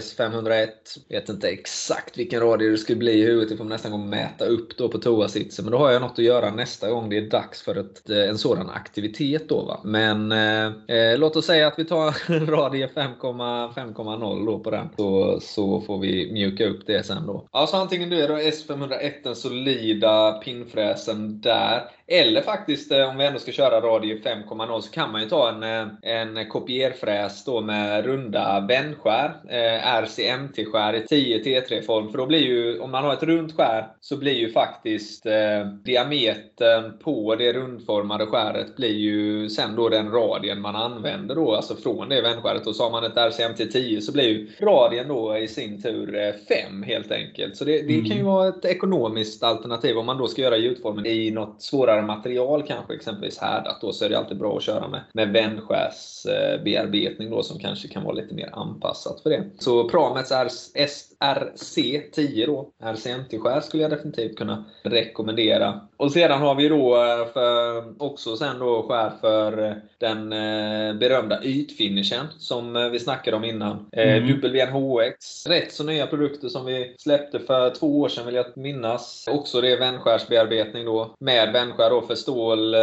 S501. 0.00 0.68
Vet 1.08 1.28
inte 1.28 1.48
exakt 1.48 2.18
vilken 2.18 2.40
radie 2.40 2.59
det 2.60 2.78
skulle 2.78 2.98
bli 2.98 3.12
i 3.12 3.24
huvudet. 3.24 3.48
Det 3.48 3.56
får 3.56 3.64
man 3.64 3.72
nästan 3.72 3.90
gå 3.90 3.98
och 3.98 4.04
mäta 4.04 4.44
upp 4.44 4.76
då 4.76 4.88
på 4.88 4.98
toasitsen. 4.98 5.64
Men 5.64 5.72
då 5.72 5.78
har 5.78 5.90
jag 5.90 6.02
något 6.02 6.18
att 6.18 6.24
göra 6.24 6.50
nästa 6.50 6.90
gång 6.90 7.10
det 7.10 7.16
är 7.16 7.30
dags 7.30 7.62
för 7.62 7.76
ett, 7.76 8.10
eh, 8.10 8.28
en 8.28 8.38
sådan 8.38 8.70
aktivitet 8.70 9.48
då. 9.48 9.64
Va? 9.64 9.80
Men 9.84 10.32
eh, 10.32 10.96
eh 10.96 11.18
låt 11.18 11.36
oss 11.36 11.46
säga 11.46 11.66
att 11.66 11.78
vi 11.78 11.84
tar 11.84 12.16
en 12.32 12.46
radie 12.46 12.86
5,0 12.86 14.46
då 14.46 14.58
på 14.58 14.70
den. 14.70 14.88
Så, 14.96 15.40
så 15.40 15.80
får 15.80 15.98
vi 15.98 16.32
mjuka 16.32 16.66
upp 16.66 16.86
det 16.86 17.06
sen 17.06 17.26
då. 17.26 17.46
Så 17.68 17.76
antingen 17.76 18.10
du 18.10 18.20
är 18.20 18.28
då 18.28 18.34
S501, 18.34 19.12
den 19.24 19.36
solida 19.36 20.32
pinnfräsen 20.32 21.40
där. 21.40 21.82
Eller 22.12 22.42
faktiskt 22.42 22.92
eh, 22.92 23.08
om 23.08 23.16
vi 23.18 23.26
ändå 23.26 23.38
ska 23.38 23.52
köra 23.52 23.80
radie 23.80 24.14
5,0 24.14 24.80
så 24.80 24.90
kan 24.90 25.12
man 25.12 25.22
ju 25.22 25.28
ta 25.28 25.48
en, 25.48 25.62
eh, 25.62 25.86
en 26.02 26.48
kopierfräs 26.48 27.44
då 27.44 27.60
med 27.60 28.04
runda 28.04 28.66
vändskär. 28.68 29.32
Eh, 29.48 30.02
RCMT-skär 30.02 30.94
i 30.94 31.06
10 31.06 31.38
T3-form. 31.38 32.10
För 32.10 32.18
då 32.18 32.26
blir 32.26 32.38
ju, 32.38 32.78
om 32.78 32.90
man 32.90 33.04
har 33.04 33.12
ett 33.12 33.22
runt 33.22 33.56
skär, 33.56 33.86
så 34.00 34.16
blir 34.16 34.32
ju 34.32 34.52
faktiskt 34.52 35.26
eh, 35.26 35.66
diametern 35.84 36.98
på 36.98 37.34
det 37.34 37.52
rundformade 37.52 38.26
skäret 38.26 38.76
blir 38.76 38.98
ju 38.98 39.48
sen 39.48 39.76
då 39.76 39.88
den 39.88 40.10
radien 40.10 40.60
man 40.60 40.76
använder 40.76 41.34
då, 41.34 41.54
alltså 41.54 41.76
från 41.76 42.08
det 42.08 42.22
vändskäret. 42.22 42.66
Och 42.66 42.76
så 42.76 42.84
har 42.84 42.90
man 42.90 43.04
ett 43.04 43.16
RCMT 43.16 43.72
10 43.72 44.00
så 44.00 44.12
blir 44.12 44.28
ju 44.28 44.48
radien 44.60 45.08
då 45.08 45.38
i 45.38 45.48
sin 45.48 45.82
tur 45.82 46.34
5 46.68 46.82
helt 46.82 47.12
enkelt. 47.12 47.56
Så 47.56 47.64
det, 47.64 47.72
det 47.72 47.94
mm. 47.94 48.04
kan 48.04 48.16
ju 48.16 48.22
vara 48.22 48.48
ett 48.48 48.64
ekonomiskt 48.64 49.42
alternativ 49.42 49.98
om 49.98 50.06
man 50.06 50.18
då 50.18 50.26
ska 50.26 50.42
göra 50.42 50.56
gjutformen 50.56 51.06
i 51.06 51.30
något 51.30 51.62
svårare 51.62 51.99
svårare 52.00 52.06
material 52.06 52.62
kanske, 52.66 52.94
exempelvis 52.94 53.38
härdat, 53.38 53.80
då, 53.80 53.92
så 53.92 54.04
är 54.04 54.08
det 54.08 54.18
alltid 54.18 54.38
bra 54.38 54.56
att 54.56 54.62
köra 54.62 54.88
med, 54.88 55.00
med 55.12 55.32
vändskärsbearbetning 55.32 57.30
då, 57.30 57.42
som 57.42 57.58
kanske 57.58 57.88
kan 57.88 58.04
vara 58.04 58.14
lite 58.14 58.34
mer 58.34 58.50
anpassat 58.52 59.22
för 59.22 59.30
det. 59.30 59.44
Så 59.58 59.88
Pramets 59.88 60.32
RC10 60.32 62.46
då, 62.46 62.70
RC50-skär 62.82 63.60
skulle 63.60 63.82
jag 63.82 63.90
definitivt 63.90 64.38
kunna 64.38 64.64
rekommendera. 64.82 65.80
Och 65.96 66.12
sedan 66.12 66.40
har 66.40 66.54
vi 66.54 66.68
då 66.68 66.96
eh, 66.96 67.26
för, 67.32 68.02
också 68.02 68.36
sen 68.36 68.58
då 68.58 68.86
skär 68.88 69.12
för 69.20 69.80
den 69.98 70.32
eh, 70.32 70.94
berömda 70.94 71.42
ytfinishen 71.42 72.26
som 72.38 72.90
vi 72.92 72.98
snackade 72.98 73.36
om 73.36 73.44
innan. 73.44 73.86
Eh, 73.92 74.16
mm. 74.16 74.40
WNHX. 74.40 75.46
Rätt 75.46 75.72
så 75.72 75.84
nya 75.84 76.06
produkter 76.06 76.48
som 76.48 76.66
vi 76.66 76.94
släppte 76.98 77.38
för 77.38 77.70
två 77.70 78.00
år 78.00 78.08
sedan 78.08 78.26
vill 78.26 78.34
jag 78.34 78.56
minnas. 78.56 79.28
Också 79.30 79.60
det 79.60 79.76
vändskärsbearbetning 79.76 80.84
då 80.84 81.14
med 81.20 81.52
vändskär 81.52 81.89
då 81.90 82.02
för 82.02 82.14
stål, 82.14 82.74
eh, 82.74 82.80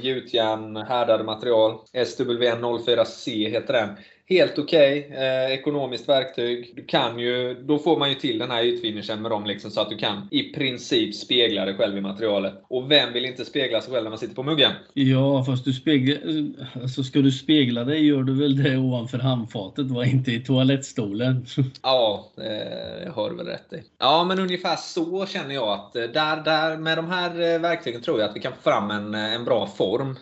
gjutjärn, 0.00 0.76
härdade 0.76 1.24
material. 1.24 1.78
SWN04C 1.92 3.48
heter 3.48 3.72
den 3.72 3.88
helt 4.28 4.58
okej. 4.58 5.06
Okay, 5.06 5.24
eh, 5.24 5.52
ekonomiskt 5.52 6.08
verktyg. 6.08 6.72
Du 6.76 6.84
kan 6.84 7.18
ju, 7.18 7.54
då 7.54 7.78
får 7.78 7.98
man 7.98 8.08
ju 8.08 8.14
till 8.14 8.38
den 8.38 8.50
här 8.50 8.64
ytfinishen 8.64 9.22
med 9.22 9.30
dem 9.30 9.46
liksom, 9.46 9.70
så 9.70 9.80
att 9.80 9.90
du 9.90 9.96
kan 9.96 10.28
i 10.30 10.42
princip 10.42 11.14
spegla 11.14 11.64
dig 11.64 11.74
själv 11.74 11.98
i 11.98 12.00
materialet. 12.00 12.54
Och 12.68 12.90
vem 12.90 13.12
vill 13.12 13.24
inte 13.24 13.44
spegla 13.44 13.80
sig 13.80 13.92
själv 13.92 14.04
när 14.04 14.10
man 14.10 14.18
sitter 14.18 14.34
på 14.34 14.42
muggen? 14.42 14.72
Ja, 14.94 15.44
fast 15.44 15.64
du 15.64 15.72
speglar, 15.72 16.18
alltså 16.82 17.02
ska 17.02 17.18
du 17.18 17.32
spegla 17.32 17.84
dig 17.84 18.06
gör 18.06 18.22
du 18.22 18.34
väl 18.34 18.62
det 18.62 18.76
ovanför 18.76 19.18
handfatet, 19.18 19.86
va? 19.86 20.04
Inte 20.04 20.32
i 20.32 20.40
toalettstolen. 20.40 21.46
ja, 21.82 22.30
det 22.36 23.12
har 23.14 23.30
du 23.30 23.36
väl 23.36 23.46
rätt 23.46 23.72
i. 23.72 23.82
Ja, 23.98 24.24
men 24.24 24.38
ungefär 24.38 24.76
så 24.76 25.26
känner 25.26 25.54
jag 25.54 25.68
att 25.68 25.96
eh, 25.96 26.02
där, 26.02 26.44
där 26.44 26.76
med 26.76 26.98
de 26.98 27.10
här 27.10 27.54
eh, 27.54 27.60
verktygen 27.60 28.02
tror 28.02 28.20
jag 28.20 28.30
att 28.30 28.36
vi 28.36 28.40
kan 28.40 28.52
få 28.52 28.70
fram 28.70 28.90
en, 28.90 29.14
en 29.14 29.44
bra 29.44 29.66
form 29.66 30.16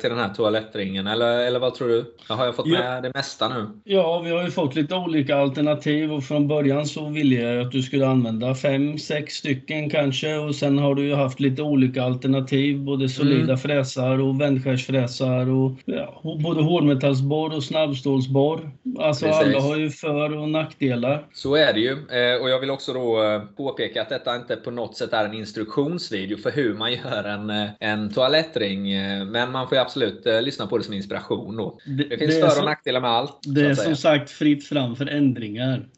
till 0.00 0.10
den 0.10 0.18
här 0.18 0.34
toalettringen. 0.34 1.06
Eller, 1.06 1.38
eller 1.38 1.58
vad 1.58 1.74
tror 1.74 1.88
du? 1.88 2.14
Har 2.28 2.44
jag 2.44 2.56
fått 2.56 2.66
med 2.66 2.96
ja. 2.96 3.00
det 3.00 3.10
mesta 3.14 3.47
nu? 3.48 3.66
Ja, 3.84 4.20
vi 4.24 4.30
har 4.30 4.44
ju 4.44 4.50
fått 4.50 4.74
lite 4.74 4.94
olika 4.94 5.36
alternativ 5.36 6.12
och 6.12 6.24
från 6.24 6.48
början 6.48 6.86
så 6.86 7.08
ville 7.08 7.34
jag 7.34 7.66
att 7.66 7.72
du 7.72 7.82
skulle 7.82 8.06
använda 8.06 8.54
fem, 8.54 8.98
sex 8.98 9.34
stycken 9.34 9.90
kanske 9.90 10.36
och 10.36 10.54
sen 10.54 10.78
har 10.78 10.94
du 10.94 11.06
ju 11.06 11.14
haft 11.14 11.40
lite 11.40 11.62
olika 11.62 12.02
alternativ. 12.02 12.78
Både 12.78 13.08
solida 13.08 13.42
mm. 13.42 13.58
fräsar 13.58 14.20
och 14.20 14.40
vändskärsfräsar 14.40 15.50
och 15.50 15.72
ja, 15.84 16.20
både 16.42 16.62
hårdmetallsborr 16.62 17.56
och 17.56 17.64
snabbstålsborr. 17.64 18.70
Alltså 18.98 19.26
Precis. 19.26 19.46
alla 19.46 19.60
har 19.60 19.76
ju 19.76 19.90
för 19.90 20.36
och 20.36 20.48
nackdelar. 20.48 21.26
Så 21.32 21.54
är 21.54 21.72
det 21.72 21.80
ju. 21.80 21.92
Eh, 21.92 22.42
och 22.42 22.50
jag 22.50 22.60
vill 22.60 22.70
också 22.70 22.92
då 22.92 23.22
eh, 23.22 23.40
påpeka 23.56 24.02
att 24.02 24.08
detta 24.08 24.36
inte 24.36 24.56
på 24.56 24.70
något 24.70 24.96
sätt 24.96 25.12
är 25.12 25.24
en 25.24 25.34
instruktionsvideo 25.34 26.36
för 26.36 26.50
hur 26.50 26.74
man 26.74 26.92
gör 26.92 27.24
en, 27.24 27.50
eh, 27.50 27.68
en 27.80 28.12
toalettring. 28.12 28.82
Men 29.30 29.52
man 29.52 29.68
får 29.68 29.76
ju 29.76 29.82
absolut 29.82 30.22
lyssna 30.42 30.66
på 30.66 30.78
det 30.78 30.84
som 30.84 30.94
inspiration 30.94 31.56
då. 31.56 31.78
Det, 31.86 32.18
finns 32.18 32.40
det 32.40 32.50
för 32.50 32.58
och 32.58 32.64
nackdelar 32.64 33.00
med 33.00 33.10
allt. 33.10 33.37
Det 33.42 33.66
är 33.66 33.74
som 33.74 33.96
sagt 33.96 34.30
fritt 34.30 34.68
fram 34.68 34.96
för 34.96 35.06
ändringar. 35.06 35.88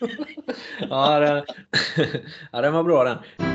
ja, 0.90 1.20
den, 1.20 1.44
ja, 2.52 2.60
den 2.60 2.72
var 2.72 2.84
bra 2.84 3.04
den. 3.04 3.47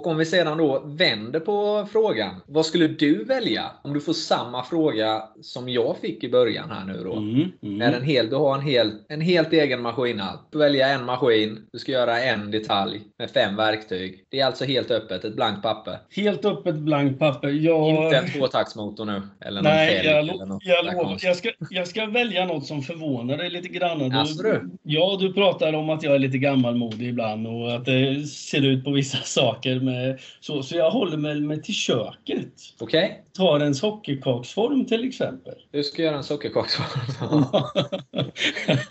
Och 0.00 0.06
om 0.06 0.16
vi 0.16 0.24
sedan 0.24 0.58
då 0.58 0.82
vänder 0.84 1.40
på 1.40 1.88
frågan. 1.92 2.40
Vad 2.46 2.66
skulle 2.66 2.88
du 2.88 3.24
välja 3.24 3.64
om 3.82 3.94
du 3.94 4.00
får 4.00 4.12
samma 4.12 4.62
fråga 4.62 5.22
som 5.42 5.68
jag 5.68 5.96
fick 6.00 6.24
i 6.24 6.28
början 6.28 6.70
här 6.70 6.84
nu 6.84 7.04
då? 7.04 7.16
Mm, 7.16 7.52
mm. 7.62 7.94
En 7.94 8.02
hel, 8.02 8.30
du 8.30 8.36
har 8.36 8.54
en, 8.54 8.62
hel, 8.62 8.92
en 9.08 9.20
helt 9.20 9.52
egen 9.52 9.82
maskinhall. 9.82 10.38
Du 10.50 10.58
väljer 10.58 10.94
en 10.94 11.04
maskin, 11.04 11.66
du 11.72 11.78
ska 11.78 11.92
göra 11.92 12.20
en 12.20 12.50
detalj 12.50 13.00
med 13.18 13.30
fem 13.30 13.56
verktyg. 13.56 14.24
Det 14.28 14.40
är 14.40 14.46
alltså 14.46 14.64
helt 14.64 14.90
öppet, 14.90 15.24
ett 15.24 15.36
blankt 15.36 15.62
papper. 15.62 15.98
Helt 16.10 16.44
öppet 16.44 16.74
blankt 16.74 17.18
papper. 17.18 17.48
Jag... 17.48 17.88
Inte 17.88 18.16
en 18.16 18.30
tvåtaktsmotor 18.30 19.04
nu? 19.04 19.22
Eller 19.40 19.62
Nej, 19.62 20.02
jag, 20.04 20.18
eller 20.18 20.46
något 20.46 20.62
jag 20.64 20.84
lovar. 20.84 21.18
Jag 21.22 21.36
ska, 21.36 21.50
jag 21.70 21.88
ska 21.88 22.06
välja 22.06 22.44
något 22.44 22.66
som 22.66 22.82
förvånar 22.82 23.36
dig 23.36 23.50
lite 23.50 23.68
grann. 23.68 24.10
Du, 24.10 24.16
alltså, 24.16 24.42
du? 24.42 24.70
Ja, 24.82 25.16
du 25.20 25.32
pratar 25.32 25.72
om 25.72 25.90
att 25.90 26.02
jag 26.02 26.14
är 26.14 26.18
lite 26.18 26.38
gammalmodig 26.38 27.08
ibland 27.08 27.46
och 27.46 27.74
att 27.74 27.84
det 27.84 28.28
ser 28.28 28.66
ut 28.66 28.84
på 28.84 28.90
vissa 28.90 29.18
saker 29.24 29.80
med, 29.90 30.20
så, 30.40 30.62
så 30.62 30.76
jag 30.76 30.90
håller 30.90 31.16
mig 31.16 31.40
med 31.40 31.64
till 31.64 31.74
köket. 31.74 32.52
Okej. 32.78 33.04
Okay. 33.04 33.16
Tar 33.32 33.60
en 33.60 33.74
sockerkaksform 33.74 34.84
till 34.84 35.08
exempel. 35.08 35.54
Du 35.70 35.82
ska 35.82 36.02
göra 36.02 36.16
en 36.16 36.24
sockerkaksform? 36.24 37.44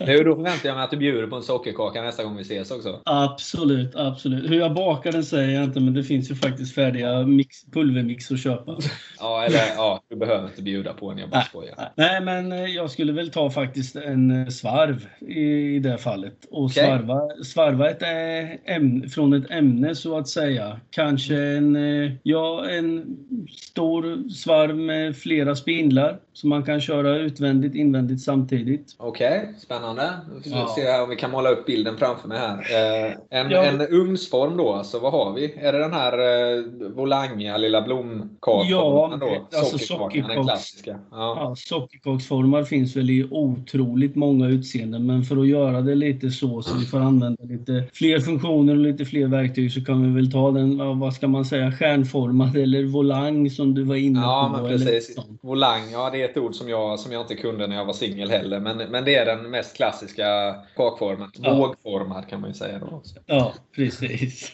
nu, 0.00 0.24
då 0.24 0.36
förväntar 0.36 0.68
jag 0.68 0.74
mig 0.74 0.84
att 0.84 0.90
du 0.90 0.96
bjuder 0.96 1.26
på 1.26 1.36
en 1.36 1.42
sockerkaka 1.42 2.02
nästa 2.02 2.24
gång 2.24 2.36
vi 2.36 2.42
ses 2.42 2.70
också. 2.70 3.00
Absolut, 3.04 3.96
absolut. 3.96 4.50
Hur 4.50 4.58
jag 4.58 4.74
bakar 4.74 5.12
den 5.12 5.24
säger 5.24 5.54
jag 5.54 5.64
inte, 5.64 5.80
men 5.80 5.94
det 5.94 6.04
finns 6.04 6.30
ju 6.30 6.34
faktiskt 6.34 6.74
färdiga 6.74 7.26
mix, 7.26 7.64
pulvermix 7.72 8.30
att 8.30 8.40
köpa. 8.40 8.78
ja, 9.18 9.44
eller 9.44 9.58
ja, 9.76 10.02
du 10.08 10.16
behöver 10.16 10.48
inte 10.48 10.62
bjuda 10.62 10.92
på 10.92 11.10
en, 11.10 11.18
jag 11.18 11.30
bara 11.30 11.42
skojar. 11.42 11.92
Nej, 11.94 12.20
men 12.20 12.52
eh, 12.52 12.64
jag 12.64 12.90
skulle 12.90 13.12
väl 13.12 13.30
ta 13.30 13.50
faktiskt 13.50 13.96
en 13.96 14.42
eh, 14.42 14.48
svarv 14.48 15.06
i, 15.20 15.40
i 15.76 15.78
det 15.78 15.98
fallet. 15.98 16.46
Och 16.50 16.64
okay. 16.64 16.84
svarva, 16.84 17.20
svarva 17.44 17.90
ett 17.90 18.02
eh, 18.02 18.74
ämne, 18.76 19.08
från 19.08 19.32
ett 19.32 19.50
ämne 19.50 19.94
så 19.94 20.18
att 20.18 20.28
säga. 20.28 20.80
Kanske 20.90 21.36
en, 21.36 21.78
ja, 22.22 22.68
en 22.68 23.16
stor 23.48 24.28
svarv 24.28 24.76
med 24.76 25.16
flera 25.16 25.56
spindlar 25.56 26.18
som 26.32 26.50
man 26.50 26.62
kan 26.62 26.80
köra 26.80 27.16
utvändigt 27.16 27.74
invändigt 27.74 28.20
samtidigt. 28.20 28.94
Okej, 28.98 29.38
okay, 29.38 29.54
spännande. 29.58 30.12
Vi 30.44 30.50
får 30.50 30.58
ja. 30.58 30.74
se 30.76 31.00
om 31.00 31.10
vi 31.10 31.16
kan 31.16 31.30
måla 31.30 31.50
upp 31.50 31.66
bilden 31.66 31.96
framför 31.96 32.28
mig 32.28 32.38
här. 32.38 32.58
Eh, 32.58 33.40
en, 33.40 33.50
ja. 33.50 33.62
en 33.62 33.80
ugnsform 33.80 34.56
då, 34.56 34.72
alltså 34.72 34.98
vad 34.98 35.12
har 35.12 35.32
vi? 35.32 35.54
Är 35.54 35.72
det 35.72 35.78
den 35.78 35.92
här 35.92 36.18
eh, 36.18 36.64
Volanga 36.94 37.56
lilla 37.56 37.82
blomkakformen 37.82 39.18
ja, 39.22 39.46
då? 39.50 39.58
Alltså 39.58 40.08
klassiska? 40.42 40.98
Ja. 41.10 41.36
Ja, 41.40 41.54
sockerkaksformar 41.56 42.64
finns 42.64 42.96
väl 42.96 43.10
i 43.10 43.28
otroligt 43.30 44.16
många 44.16 44.48
utseenden, 44.48 45.06
men 45.06 45.22
för 45.22 45.36
att 45.36 45.48
göra 45.48 45.80
det 45.80 45.94
lite 45.94 46.30
så, 46.30 46.62
så 46.62 46.78
vi 46.78 46.86
får 46.86 46.98
använda 46.98 47.44
lite 47.44 47.84
fler 47.92 48.20
funktioner 48.20 48.72
och 48.72 48.80
lite 48.80 49.04
fler 49.04 49.26
verktyg, 49.26 49.72
så 49.72 49.84
kan 49.84 50.02
vi 50.02 50.20
väl 50.20 50.32
ta 50.32 50.50
den, 50.50 50.79
vad 50.84 51.14
ska 51.14 51.28
man 51.28 51.44
säga, 51.44 51.72
stjärnformad 51.72 52.56
eller 52.56 52.84
volang 52.84 53.50
som 53.50 53.74
du 53.74 53.84
var 53.84 53.96
inne 53.96 54.20
ja, 54.20 54.50
på. 54.52 54.58
Ja, 54.58 54.62
men 54.62 54.78
precis. 54.78 55.16
Volang, 55.42 55.90
ja 55.92 56.10
det 56.10 56.22
är 56.22 56.24
ett 56.24 56.36
ord 56.36 56.54
som 56.54 56.68
jag, 56.68 56.98
som 56.98 57.12
jag 57.12 57.22
inte 57.22 57.34
kunde 57.34 57.66
när 57.66 57.76
jag 57.76 57.84
var 57.84 57.92
singel 57.92 58.30
heller. 58.30 58.60
Men, 58.60 58.76
men 58.76 59.04
det 59.04 59.14
är 59.14 59.26
den 59.26 59.50
mest 59.50 59.76
klassiska 59.76 60.54
kakformen. 60.76 61.30
Ja. 61.34 61.54
Vågformad 61.54 62.28
kan 62.28 62.40
man 62.40 62.50
ju 62.50 62.54
säga 62.54 62.78
då 62.78 62.86
också. 62.86 63.14
Ja, 63.26 63.54
precis. 63.76 64.52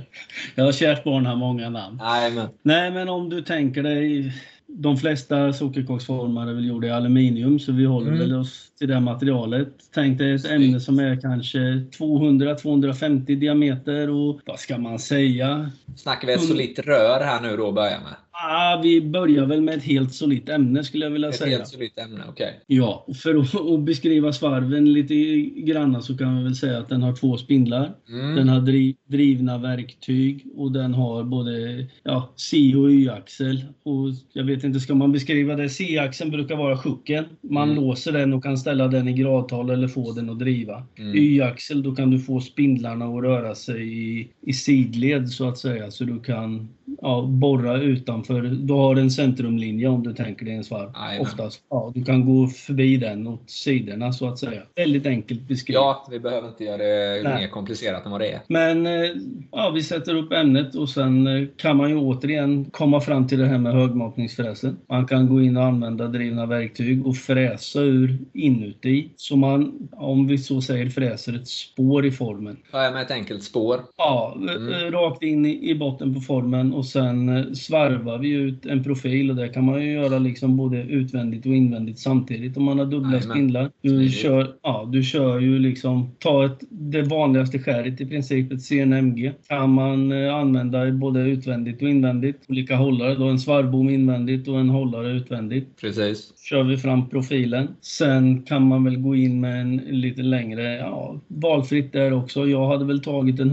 jag 0.54 0.64
har 0.64 0.72
kärt 0.72 1.04
barn 1.04 1.26
har 1.26 1.36
många 1.36 1.70
namn. 1.70 2.00
Nej 2.02 2.30
men. 2.30 2.48
Nej, 2.62 2.90
men 2.90 3.08
om 3.08 3.30
du 3.30 3.42
tänker 3.42 3.82
dig 3.82 4.32
de 4.76 4.96
flesta 4.96 5.52
sockerkaksformar 5.52 6.46
är 6.46 6.54
väl 6.54 6.68
gjorda 6.68 6.86
i 6.86 6.90
aluminium 6.90 7.58
så 7.58 7.72
vi 7.72 7.84
håller 7.84 8.06
mm. 8.06 8.18
väl 8.18 8.34
oss 8.34 8.72
till 8.78 8.88
det 8.88 9.00
materialet. 9.00 9.68
Tänk 9.94 10.18
dig 10.18 10.34
ett 10.34 10.50
ämne 10.50 10.80
som 10.80 10.98
är 10.98 11.20
kanske 11.20 11.58
200-250 11.58 13.36
diameter 13.36 14.10
och 14.10 14.40
vad 14.44 14.58
ska 14.58 14.78
man 14.78 14.98
säga? 14.98 15.70
Snackar 15.96 16.26
vi 16.28 16.34
ett 16.34 16.48
solitt 16.48 16.78
rör 16.78 17.20
här 17.20 17.40
nu 17.40 17.56
då 17.56 17.68
att 17.68 17.74
börja 17.74 18.00
med? 18.00 18.14
Ah, 18.36 18.80
vi 18.82 19.00
börjar 19.00 19.46
väl 19.46 19.60
med 19.60 19.74
ett 19.74 19.82
helt 19.82 20.14
solitt 20.14 20.48
ämne 20.48 20.84
skulle 20.84 21.04
jag 21.04 21.10
vilja 21.10 21.28
ett 21.28 21.36
säga. 21.36 21.52
Ett 21.52 21.58
helt 21.58 21.68
solitt 21.68 21.98
ämne, 21.98 22.20
okej. 22.28 22.46
Okay. 22.46 22.76
Ja, 22.76 23.06
för 23.22 23.34
att, 23.34 23.54
att, 23.54 23.80
beskriva 23.80 24.32
svarven 24.32 24.92
lite 24.92 25.14
grann 25.60 26.02
så 26.02 26.18
kan 26.18 26.38
vi 26.38 26.44
väl 26.44 26.54
säga 26.54 26.78
att 26.78 26.88
den 26.88 27.02
har 27.02 27.16
två 27.16 27.36
spindlar. 27.36 27.94
Mm. 28.08 28.36
Den 28.36 28.48
har 28.48 28.60
driv, 28.60 28.94
drivna 29.08 29.58
verktyg 29.58 30.46
och 30.56 30.72
den 30.72 30.94
har 30.94 31.24
både 31.24 31.86
ja, 32.02 32.32
C 32.36 32.76
och 32.76 32.90
Y-axel. 32.90 33.64
Och 33.82 34.08
jag 34.32 34.44
vet 34.44 34.64
inte, 34.64 34.80
ska 34.80 34.94
man 34.94 35.12
beskriva 35.12 35.56
det? 35.56 35.68
C-axeln 35.68 36.30
brukar 36.30 36.56
vara 36.56 36.78
sjuken. 36.78 37.24
Man 37.42 37.70
mm. 37.70 37.84
låser 37.84 38.12
den 38.12 38.32
och 38.32 38.42
kan 38.42 38.58
ställa 38.58 38.88
den 38.88 39.08
i 39.08 39.12
gradtal 39.12 39.70
eller 39.70 39.88
få 39.88 40.12
den 40.12 40.30
att 40.30 40.38
driva. 40.38 40.82
Mm. 40.98 41.16
Y-axel, 41.16 41.82
då 41.82 41.94
kan 41.94 42.10
du 42.10 42.18
få 42.18 42.40
spindlarna 42.40 43.04
att 43.04 43.22
röra 43.22 43.54
sig 43.54 43.98
i, 43.98 44.28
i 44.40 44.52
sidled 44.52 45.28
så 45.28 45.48
att 45.48 45.58
säga. 45.58 45.90
Så 45.90 46.04
du 46.04 46.20
kan 46.20 46.68
ja, 47.04 47.22
borra 47.22 47.76
utanför. 47.76 48.42
Du 48.42 48.72
har 48.72 48.96
en 48.96 49.10
centrumlinje 49.10 49.88
om 49.88 50.02
du 50.02 50.14
tänker 50.14 50.46
dig 50.46 50.54
en 50.54 50.64
svarv. 50.64 50.92
Oftast. 51.20 51.62
Ja, 51.70 51.92
du 51.94 52.04
kan 52.04 52.26
gå 52.26 52.46
förbi 52.46 52.96
den 52.96 53.26
åt 53.26 53.50
sidorna 53.50 54.12
så 54.12 54.28
att 54.28 54.38
säga. 54.38 54.62
Väldigt 54.76 55.06
enkelt 55.06 55.48
beskrivet. 55.48 55.80
Ja, 55.80 56.06
vi 56.10 56.20
behöver 56.20 56.48
inte 56.48 56.64
göra 56.64 56.76
det 56.76 57.20
Nej. 57.24 57.40
mer 57.40 57.48
komplicerat 57.48 58.04
än 58.04 58.12
vad 58.12 58.20
det 58.20 58.32
är. 58.32 58.40
Men 58.48 58.86
eh, 58.86 59.10
ja, 59.50 59.70
vi 59.74 59.82
sätter 59.82 60.14
upp 60.14 60.32
ämnet 60.32 60.74
och 60.74 60.88
sen 60.88 61.26
eh, 61.26 61.48
kan 61.56 61.76
man 61.76 61.90
ju 61.90 61.96
återigen 61.96 62.64
komma 62.64 63.00
fram 63.00 63.28
till 63.28 63.38
det 63.38 63.46
här 63.46 63.58
med 63.58 63.72
högmatningsfräsen. 63.72 64.76
Man 64.88 65.06
kan 65.06 65.28
gå 65.28 65.42
in 65.42 65.56
och 65.56 65.64
använda 65.64 66.06
drivna 66.06 66.46
verktyg 66.46 67.06
och 67.06 67.16
fräsa 67.16 67.80
ur 67.80 68.18
inuti. 68.32 69.10
Så 69.16 69.36
man, 69.36 69.88
om 69.92 70.26
vi 70.26 70.38
så 70.38 70.60
säger, 70.60 70.90
fräser 70.90 71.34
ett 71.34 71.48
spår 71.48 72.06
i 72.06 72.10
formen. 72.10 72.56
Ja, 72.72 72.90
med 72.90 73.02
ett 73.02 73.10
enkelt 73.10 73.42
spår. 73.42 73.80
Ja, 73.96 74.38
mm. 74.40 74.92
rakt 74.92 75.22
in 75.22 75.46
i 75.46 75.74
botten 75.74 76.14
på 76.14 76.20
formen 76.20 76.74
och 76.74 76.86
sen 76.94 77.28
eh, 77.28 77.52
svarvar 77.52 78.18
vi 78.18 78.28
ut 78.28 78.66
en 78.66 78.84
profil 78.84 79.30
och 79.30 79.36
det 79.36 79.48
kan 79.48 79.64
man 79.64 79.82
ju 79.82 79.92
göra 79.92 80.18
liksom 80.18 80.56
både 80.56 80.82
utvändigt 80.82 81.46
och 81.46 81.54
invändigt 81.54 81.98
samtidigt 81.98 82.56
om 82.56 82.64
man 82.64 82.78
har 82.78 82.86
dubbla 82.86 83.20
spindlar. 83.20 83.70
Du 83.82 84.08
kör, 84.08 84.54
ja, 84.62 84.88
du 84.92 85.02
kör 85.02 85.40
ju 85.40 85.58
liksom, 85.58 86.10
ta 86.18 86.46
ett, 86.46 86.58
det 86.70 87.02
vanligaste 87.02 87.58
skäret 87.58 88.00
i 88.00 88.06
princip, 88.06 88.52
ett 88.52 88.62
CNMG. 88.62 89.32
Kan 89.48 89.70
man 89.70 90.12
eh, 90.12 90.34
använda 90.34 90.92
både 90.92 91.20
utvändigt 91.20 91.82
och 91.82 91.88
invändigt. 91.88 92.44
Olika 92.48 92.76
hållare, 92.76 93.14
då 93.14 93.24
en 93.24 93.38
svarvbom 93.38 93.90
invändigt 93.90 94.48
och 94.48 94.60
en 94.60 94.68
hållare 94.68 95.12
utvändigt. 95.12 95.80
Precis. 95.80 96.32
Kör 96.50 96.62
vi 96.62 96.76
fram 96.76 97.08
profilen. 97.08 97.68
Sen 97.80 98.42
kan 98.42 98.68
man 98.68 98.84
väl 98.84 98.96
gå 98.96 99.14
in 99.14 99.40
med 99.40 99.60
en 99.60 99.76
lite 99.76 100.22
längre, 100.22 100.76
ja, 100.76 101.20
valfritt 101.28 101.92
där 101.92 102.12
också. 102.12 102.46
Jag 102.46 102.68
hade 102.68 102.84
väl 102.84 103.00
tagit 103.00 103.40
en 103.40 103.50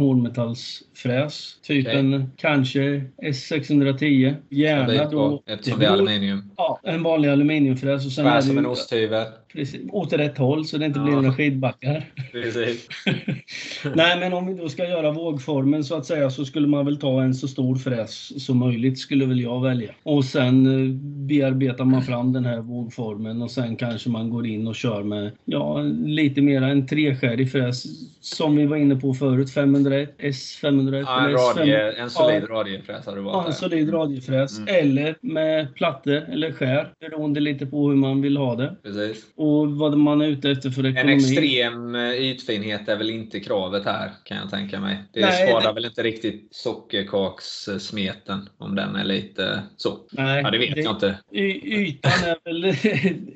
hårdmetallsfräs. 1.02 1.58
Typ 1.62 1.88
okay. 1.88 2.00
en, 2.00 2.32
kanske 2.38 3.04
S610. 3.24 4.36
Gärna 4.50 5.10
då... 5.10 5.44
Eftersom 5.46 5.80
det 5.80 5.86
är 5.86 5.90
aluminium. 5.90 6.52
Ja, 6.58 6.80
en 6.84 7.04
vanlig 7.04 7.30
aluminiumfräs. 7.30 8.06
Och 8.06 8.12
sen 8.12 8.26
Skär 8.26 8.42
som 8.42 8.58
en 8.58 8.66
osthyvel. 8.66 9.28
Precis. 9.54 9.82
Åt 9.92 10.14
rätt 10.14 10.38
håll 10.38 10.66
så 10.66 10.78
det 10.78 10.86
inte 10.86 11.00
blir 11.00 11.14
Ja. 11.14 11.22
några 11.22 11.34
skidbackar. 11.36 12.04
Nej, 13.96 14.20
men 14.20 14.34
om 14.34 14.48
vi 14.48 14.54
då 14.54 14.70
ska 14.70 14.88
göra 14.90 15.12
vågformen 15.12 15.84
så 15.84 15.96
att 15.96 16.06
säga 16.06 16.30
så 16.30 16.46
skulle 16.46 16.68
man 16.68 16.86
väl 16.86 16.98
ta 16.98 17.22
en 17.24 17.34
så 17.34 17.48
stor 17.48 17.76
fräs 17.76 18.46
som 18.46 18.58
möjligt 18.58 19.00
skulle 19.00 19.26
väl 19.26 19.42
jag 19.42 19.62
välja. 19.62 19.92
Och 20.04 20.26
sen 20.26 20.66
eh, 20.88 20.94
bearbetar 21.28 21.86
man 21.86 22.02
fram 22.04 22.34
den 22.34 22.46
här 22.46 22.60
vågformen 22.62 23.42
och 23.42 23.52
sen 23.52 23.76
kanske 23.76 24.10
man 24.10 24.30
går 24.30 24.48
in 24.48 24.68
och 24.68 24.76
kör 24.76 25.04
med 25.04 25.32
ja, 25.46 25.82
lite 26.06 26.42
mer 26.42 26.62
en 26.62 26.88
treskärig 26.88 27.52
fräs 27.52 27.84
som 28.22 28.56
vi 28.56 28.66
var 28.66 28.78
inne 28.78 28.96
på 28.96 29.14
förut. 29.14 29.52
501, 29.52 30.16
S501 30.20 31.04
Ja, 31.08 31.20
en, 31.20 31.26
eller 31.26 31.38
S500. 31.38 31.58
radie, 31.60 31.92
en 31.92 32.10
solid 32.10 32.44
Ja. 32.50 32.56
radiefräs 32.56 33.06
hade 33.06 33.18
du 33.18 33.24
Ja, 33.24 33.32
valt 33.32 33.46
en 33.46 33.52
där. 33.52 33.58
solid 33.58 33.94
radiefräs. 33.94 34.58
Mm. 34.60 34.76
Eller 34.76 35.16
med 35.22 35.76
plattor 35.76 36.14
eller 36.32 36.52
skär 36.52 36.88
beroende 37.00 37.40
lite 37.40 37.66
på 37.66 37.90
hur 37.90 37.96
man 37.96 38.22
vill 38.22 38.38
ha 38.38 38.56
det. 38.56 38.76
Precis. 38.84 39.26
Och 39.42 39.72
vad 39.72 39.98
man 39.98 40.22
är 40.22 40.28
ute 40.28 40.52
efter 40.52 40.70
för 40.70 40.84
En 40.84 40.98
ekonomi. 40.98 41.14
extrem 41.16 41.96
eh, 41.96 42.12
ytfinhet 42.12 42.90
är 42.90 42.98
väl 42.98 43.10
inte 43.10 43.40
kravet 43.40 43.86
här, 43.86 44.12
kan 44.24 44.38
jag 44.38 44.50
tänka 44.50 44.80
mig. 44.80 44.98
Det 45.14 45.22
Nej, 45.22 45.48
skadar 45.48 45.68
det- 45.68 45.74
väl 45.74 45.86
inte 45.86 46.04
riktigt 46.04 46.48
sockerkakssmeten, 46.52 48.50
om 48.58 48.76
den 48.76 48.96
är 48.96 49.04
lite 49.04 49.62
så. 49.78 49.98
Nej, 50.12 50.42
Ja, 50.44 50.52
det 50.52 50.58
vet 50.58 50.78
jag 50.78 50.96
inte. 50.96 51.18
Y- 51.32 51.62
ytan, 51.88 52.12
är 52.12 52.38
väl, 52.46 52.66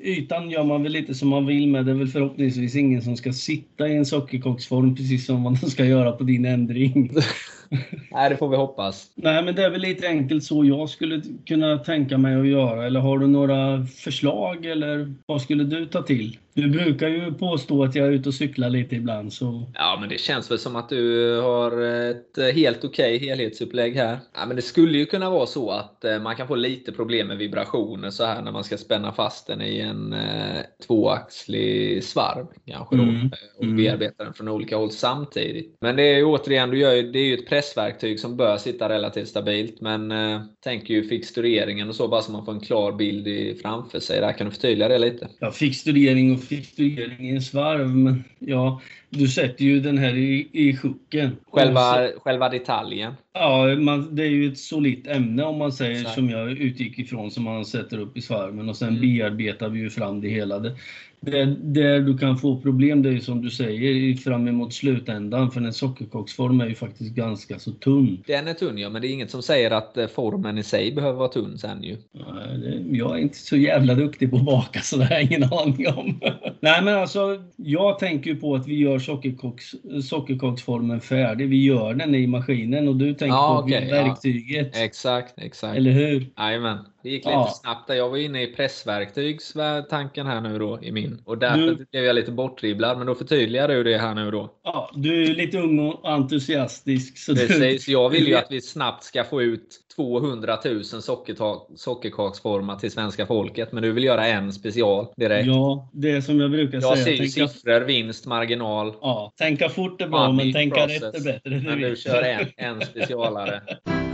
ytan 0.02 0.50
gör 0.50 0.64
man 0.64 0.82
väl 0.82 0.92
lite 0.92 1.14
som 1.14 1.28
man 1.28 1.46
vill 1.46 1.68
med. 1.68 1.84
Det 1.86 1.90
är 1.92 1.96
väl 1.96 2.08
förhoppningsvis 2.08 2.76
ingen 2.76 3.02
som 3.02 3.16
ska 3.16 3.32
sitta 3.32 3.88
i 3.88 3.96
en 3.96 4.06
sockerkaksform 4.06 4.94
precis 4.96 5.26
som 5.26 5.40
man 5.40 5.56
ska 5.56 5.84
göra 5.84 6.12
på 6.12 6.24
din 6.24 6.44
ändring. 6.44 7.10
Nej, 8.10 8.30
det 8.30 8.36
får 8.36 8.48
vi 8.48 8.56
hoppas. 8.56 9.12
Nej, 9.14 9.44
men 9.44 9.54
det 9.54 9.64
är 9.64 9.70
väl 9.70 9.80
lite 9.80 10.08
enkelt 10.08 10.44
så 10.44 10.64
jag 10.64 10.88
skulle 10.88 11.22
kunna 11.46 11.78
tänka 11.78 12.18
mig 12.18 12.40
att 12.40 12.48
göra. 12.48 12.86
Eller 12.86 13.00
har 13.00 13.18
du 13.18 13.26
några 13.26 13.86
förslag 13.86 14.66
eller 14.66 15.14
vad 15.26 15.42
skulle 15.42 15.64
du 15.64 15.86
ta 15.86 16.02
till? 16.02 16.38
Du 16.56 16.68
brukar 16.70 17.08
ju 17.08 17.34
påstå 17.34 17.84
att 17.84 17.94
jag 17.94 18.06
är 18.06 18.10
ute 18.12 18.28
och 18.28 18.34
cyklar 18.34 18.70
lite 18.70 18.96
ibland 18.96 19.32
så... 19.32 19.70
Ja, 19.74 19.96
men 20.00 20.08
det 20.08 20.20
känns 20.20 20.50
väl 20.50 20.58
som 20.58 20.76
att 20.76 20.88
du 20.88 21.34
har 21.40 21.82
ett 21.82 22.38
eh, 22.38 22.44
helt 22.46 22.84
okej 22.84 23.18
helhetsupplägg 23.18 23.96
här. 23.96 24.18
Ja, 24.34 24.46
men 24.46 24.56
det 24.56 24.62
skulle 24.62 24.98
ju 24.98 25.06
kunna 25.06 25.30
vara 25.30 25.46
så 25.46 25.70
att 25.70 26.04
eh, 26.04 26.18
man 26.18 26.36
kan 26.36 26.48
få 26.48 26.54
lite 26.54 26.92
problem 26.92 27.26
med 27.28 27.38
vibrationer 27.38 28.10
så 28.10 28.24
här 28.24 28.42
när 28.42 28.52
man 28.52 28.64
ska 28.64 28.76
spänna 28.78 29.12
fast 29.12 29.46
den 29.46 29.62
i 29.62 29.80
en 29.80 30.12
eh, 30.12 30.60
tvåaxlig 30.86 32.04
svarv 32.04 32.46
kanske 32.66 32.96
då. 32.96 33.02
Mm. 33.02 33.16
eh, 33.16 33.30
Och 33.58 33.64
Mm. 33.64 33.76
bearbeta 33.76 34.24
den 34.24 34.34
från 34.34 34.48
olika 34.48 34.76
håll 34.76 34.90
samtidigt. 34.90 35.76
Men 35.80 35.96
det 35.96 36.02
är 36.02 36.16
ju 36.16 36.24
återigen, 36.24 36.70
du 36.70 36.78
gör 36.78 36.92
ju, 36.92 37.12
det 37.12 37.18
är 37.18 37.24
ju 37.26 37.34
ett 37.34 37.48
pressverktyg 37.48 38.20
som 38.20 38.36
bör 38.36 38.56
sitta 38.56 38.88
relativt 38.88 39.28
stabilt. 39.28 39.80
Men 39.80 40.12
eh, 40.12 40.40
tänk 40.64 40.90
ju 40.90 41.08
fixtureringen 41.08 41.88
och 41.88 41.94
så 41.94 42.08
bara 42.08 42.22
så 42.22 42.32
man 42.32 42.44
får 42.44 42.52
en 42.52 42.60
klar 42.60 42.92
bild 42.92 43.28
i, 43.28 43.54
framför 43.54 44.00
sig. 44.00 44.20
Där 44.20 44.32
kan 44.32 44.46
du 44.46 44.52
förtydliga 44.52 44.88
det 44.88 44.98
lite. 44.98 45.28
Ja, 45.38 45.50
fixturering 45.50 46.34
och 46.34 46.40
fixturering 46.46 47.28
i 47.30 47.34
en 47.34 47.42
svarv. 47.42 47.96
Men 47.96 48.24
ja, 48.38 48.80
du 49.10 49.28
sätter 49.28 49.64
ju 49.64 49.80
den 49.80 49.98
här 49.98 50.16
i, 50.16 50.48
i 50.52 50.76
sjuken. 50.76 51.36
Själva, 51.50 52.08
själva 52.18 52.48
detaljen. 52.48 53.12
Ja, 53.32 53.74
man, 53.76 54.14
det 54.14 54.22
är 54.22 54.30
ju 54.30 54.52
ett 54.52 54.58
solitt 54.58 55.06
ämne 55.06 55.42
om 55.44 55.58
man 55.58 55.72
säger 55.72 56.00
Exakt. 56.00 56.14
som 56.14 56.30
jag 56.30 56.50
utgick 56.50 56.98
ifrån 56.98 57.30
som 57.30 57.44
man 57.44 57.64
sätter 57.64 57.98
upp 57.98 58.16
i 58.16 58.22
svarven 58.22 58.68
och 58.68 58.76
sen 58.76 58.88
Mm. 58.88 59.00
bearbetar 59.00 59.68
vi 59.68 59.78
ju 59.80 59.90
fram 59.90 60.20
det 60.20 60.28
hela. 60.28 60.58
Det, 60.58 60.76
det, 61.20 61.44
där 61.62 62.00
du 62.00 62.18
kan 62.18 62.38
få 62.38 62.60
problem 62.60 63.02
det 63.02 63.08
är 63.08 63.18
som 63.18 63.42
du 63.42 63.50
säger 63.50 64.16
fram 64.16 64.48
emot 64.48 64.74
slutändan 64.74 65.50
för 65.50 65.60
en 65.60 65.72
sockerkaksform 65.72 66.60
är 66.60 66.66
ju 66.66 66.74
faktiskt 66.74 67.14
ganska 67.14 67.58
så 67.58 67.70
tunn. 67.70 68.22
Den 68.26 68.48
är 68.48 68.54
tunn 68.54 68.78
ja, 68.78 68.90
men 68.90 69.02
det 69.02 69.08
är 69.08 69.12
inget 69.12 69.30
som 69.30 69.42
säger 69.42 69.70
att 69.70 69.96
eh, 69.96 70.06
formen 70.06 70.58
i 70.58 70.62
sig 70.62 70.92
behöver 70.92 71.18
vara 71.18 71.28
tunn 71.28 71.58
sen 71.58 71.82
ju. 71.82 71.96
Nej, 72.12 72.58
det, 72.58 72.96
jag 72.96 73.18
är 73.18 73.22
inte 73.22 73.38
så 73.38 73.56
jävla 73.56 73.94
duktig 73.94 74.30
på 74.30 74.36
att 74.36 74.44
baka 74.44 74.80
så 74.80 74.96
det 74.96 75.04
har 75.04 75.12
jag 75.12 75.22
ingen 75.22 75.44
aning 75.44 75.88
om. 75.88 76.20
Nej 76.60 76.82
men 76.82 76.94
alltså, 76.94 77.42
jag 77.56 77.98
tänker 77.98 78.30
ju 78.30 78.36
på 78.36 78.54
att 78.54 78.66
vi 78.66 78.78
gör 78.78 78.98
sockerkaks, 78.98 79.74
sockerkaksformen 80.02 81.00
färdig. 81.00 81.48
Vi 81.48 81.64
gör 81.64 81.94
den 81.94 82.14
i 82.14 82.26
maskinen 82.26 82.88
och 82.88 82.96
du 82.96 83.14
tänker 83.14 83.36
Ja, 83.36 83.62
på 83.68 83.74
ja. 83.74 83.80
verktyget. 83.80 84.76
Exakt, 84.76 85.34
exakt. 85.36 85.76
Eller 85.76 85.90
hur? 85.90 86.26
Jajamän. 86.36 86.78
Det 87.06 87.10
gick 87.10 87.24
lite 87.24 87.30
Ja. 87.30 87.48
snabbt. 87.62 87.88
Jag 87.88 88.08
var 88.08 88.16
inne 88.16 88.42
i 88.42 88.46
pressverktygstanken 88.46 90.26
här 90.26 90.40
nu 90.40 90.58
då 90.58 90.78
i 90.82 90.92
min. 90.92 91.22
Och 91.24 91.38
därför 91.38 91.58
Du- 91.60 91.86
blev 91.92 92.04
jag 92.04 92.14
lite 92.14 92.30
bortdribblad. 92.32 92.98
Men 92.98 93.06
då 93.06 93.14
förtydligar 93.14 93.68
du 93.68 93.82
det 93.84 93.98
här 93.98 94.14
nu 94.14 94.30
då. 94.30 94.50
Ja, 94.64 94.90
du 94.94 95.22
är 95.22 95.34
lite 95.34 95.58
ung 95.58 95.78
och 95.78 96.10
entusiastisk. 96.12 97.18
Så 97.18 97.32
du, 97.32 97.46
Precis. 97.46 97.88
Jag 97.88 98.10
vill 98.10 98.26
ju 98.28 98.34
att 98.34 98.46
vi 98.50 98.60
snabbt 98.60 99.04
ska 99.04 99.24
få 99.24 99.42
ut 99.42 99.68
200 99.96 100.58
000 100.64 100.82
sockerta- 100.82 101.60
sockerkaksformar 101.76 102.76
till 102.76 102.90
svenska 102.92 103.26
folket. 103.26 103.72
Men 103.72 103.82
du 103.82 103.92
vill 103.92 104.04
göra 104.04 104.26
en 104.26 104.52
special 104.52 105.06
direkt. 105.16 105.46
Ja, 105.46 105.90
det 105.92 106.10
är 106.10 106.20
som 106.20 106.40
jag 106.40 106.50
brukar 106.50 106.80
jag 106.80 106.98
ser 106.98 107.04
säga. 107.04 107.16
ju 107.22 107.28
Tänka, 107.28 107.48
siffror, 107.48 107.80
vinst, 107.80 108.26
marginal. 108.26 108.92
ja, 109.00 109.32
tänka 109.38 109.68
fort 109.68 110.00
är 110.00 110.08
bra, 110.08 110.32
men 110.32 110.52
tänka 110.52 110.80
process. 110.80 111.02
rätt 111.02 111.14
är 111.14 111.24
bättre. 111.32 111.50
Men 111.70 111.80
du 111.80 111.96
kör 111.96 112.22
jag. 112.22 112.40
en, 112.56 112.80
en 112.80 112.86
specialare. 112.86 113.60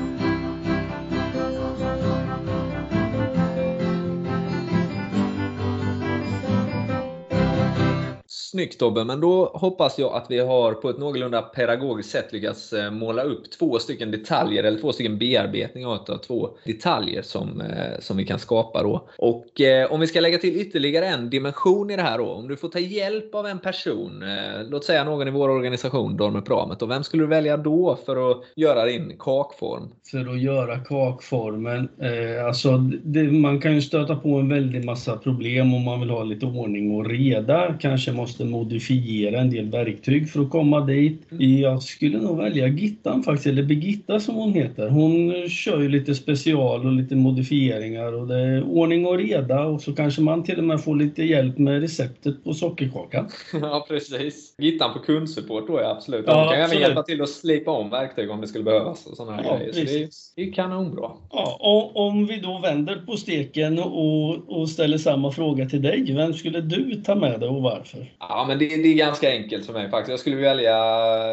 Snyggt 8.53 8.79
Tobbe, 8.79 9.05
men 9.05 9.21
då 9.21 9.45
hoppas 9.55 9.99
jag 9.99 10.15
att 10.15 10.27
vi 10.29 10.39
har 10.39 10.73
på 10.73 10.91
ett 10.91 10.99
någorlunda 10.99 11.43
pedagogiskt 11.43 12.11
sätt 12.11 12.33
lyckats 12.33 12.73
eh, 12.73 12.91
måla 12.91 13.23
upp 13.23 13.51
två 13.51 13.79
stycken 13.79 14.11
detaljer, 14.11 14.65
eller 14.65 14.81
två 14.81 14.93
stycken 14.93 15.19
bearbetningar 15.19 15.89
av 15.89 16.19
två 16.19 16.51
detaljer 16.65 17.23
som, 17.23 17.61
eh, 17.61 18.01
som 18.01 18.17
vi 18.17 18.25
kan 18.25 18.39
skapa 18.39 18.83
då. 18.83 19.09
Och 19.19 19.61
eh, 19.61 19.93
om 19.93 20.01
vi 20.01 20.07
ska 20.07 20.21
lägga 20.21 20.39
till 20.39 20.61
ytterligare 20.61 21.07
en 21.07 21.31
dimension 21.31 21.91
i 21.91 21.97
det 21.97 22.03
här 22.03 22.19
då, 22.19 22.25
om 22.25 22.49
du 22.49 22.57
får 22.57 22.69
ta 22.69 22.79
hjälp 22.79 23.35
av 23.35 23.47
en 23.47 23.59
person, 23.59 24.23
eh, 24.23 24.69
låt 24.69 24.85
säga 24.85 25.05
någon 25.05 25.29
i 25.29 25.31
vår 25.31 25.49
organisation, 25.49 26.17
Dormepramet, 26.17 26.83
och 26.83 26.91
vem 26.91 27.05
skulle 27.05 27.23
du 27.23 27.27
välja 27.27 27.57
då 27.57 27.99
för 28.07 28.31
att 28.31 28.43
göra 28.57 28.85
din 28.85 29.17
kakform? 29.19 29.89
För 30.11 30.33
att 30.33 30.41
göra 30.41 30.79
kakformen. 30.79 31.89
Eh, 32.01 32.47
alltså, 32.47 32.77
det, 33.05 33.23
man 33.23 33.61
kan 33.61 33.75
ju 33.75 33.83
stöta 33.83 34.17
på 34.17 34.29
en 34.29 34.49
väldig 34.49 34.85
massa 34.85 35.17
problem 35.17 35.75
om 35.75 35.83
man 35.83 36.01
vill 36.01 36.11
ha 36.11 36.23
lite 36.23 36.47
ordning 36.47 36.95
och 36.95 37.07
reda. 37.07 37.75
Kanske 37.81 38.13
måste 38.13 38.42
modifiera 38.45 39.41
en 39.41 39.51
del 39.51 39.71
verktyg 39.71 40.31
för 40.31 40.41
att 40.41 40.51
komma 40.51 40.81
dit. 40.81 41.23
Jag 41.39 41.83
skulle 41.83 42.19
nog 42.19 42.39
välja 42.39 42.69
Gittan 42.69 43.23
faktiskt, 43.23 43.47
eller 43.47 43.63
Birgitta 43.63 44.21
som 44.21 44.35
hon 44.35 44.53
heter. 44.53 44.89
Hon 44.89 45.49
kör 45.49 45.81
ju 45.81 45.89
lite 45.89 46.15
special 46.15 46.87
och 46.87 46.93
lite 46.93 47.17
modifieringar 47.17 48.13
och 48.13 48.27
det 48.29 48.39
är 48.39 48.63
ordning 48.63 49.07
och 49.07 49.19
reda 49.19 49.65
och 49.65 49.81
så 49.83 49.93
kanske 49.95 50.23
man 50.23 50.45
till 50.45 50.59
och 50.59 50.65
med 50.65 50.85
får 50.85 50.97
lite 50.97 51.25
hjälp 51.25 51.59
med 51.59 51.81
receptet 51.81 52.45
på 52.45 52.55
sockerkakan. 52.55 53.29
Ja, 53.63 53.87
precis. 53.89 54.55
Gittan 54.59 54.93
på 54.93 54.99
kundsupport 54.99 55.67
då, 55.67 55.81
ja, 55.81 55.91
absolut. 55.91 56.25
Ja, 56.27 56.33
De 56.33 56.45
kan 56.45 56.53
även 56.55 56.65
absolut. 56.65 56.83
hjälpa 56.83 57.03
till 57.03 57.23
att 57.23 57.29
slipa 57.29 57.71
om 57.71 57.91
verktyg 57.91 58.31
om 58.31 58.41
det 58.41 58.47
skulle 58.47 58.65
behövas. 58.65 59.07
Och 59.07 59.17
såna 59.17 59.33
här 59.33 59.45
Ja, 59.45 59.57
grejer. 59.57 59.73
Så 59.73 59.77
det, 59.79 59.83
är, 59.83 59.87
precis. 59.87 60.33
det 60.37 60.43
är 60.43 60.53
kanonbra. 60.53 61.11
Ja, 61.31 61.59
och 61.61 62.07
om 62.07 62.27
vi 62.27 62.41
då 62.41 62.59
vänder 62.63 62.97
på 63.07 63.17
steken 63.17 63.79
och, 63.79 64.61
och 64.61 64.69
ställer 64.71 64.99
samma 64.99 65.33
fråga 65.33 65.69
till 65.69 65.83
dig. 65.83 66.13
Vem 66.15 66.33
skulle 66.35 66.61
du 66.61 67.03
ta 67.03 67.15
med 67.15 67.41
dig 67.41 67.49
och 67.49 67.63
varför? 67.63 68.13
Ja, 68.35 68.45
men 68.49 68.59
det, 68.59 68.67
det 68.67 68.89
är 68.89 68.95
ganska 68.95 69.31
enkelt 69.31 69.67
för 69.67 69.73
mig 69.73 69.91
faktiskt. 69.91 70.11
Jag 70.11 70.21
skulle 70.21 70.37
välja, 70.37 70.79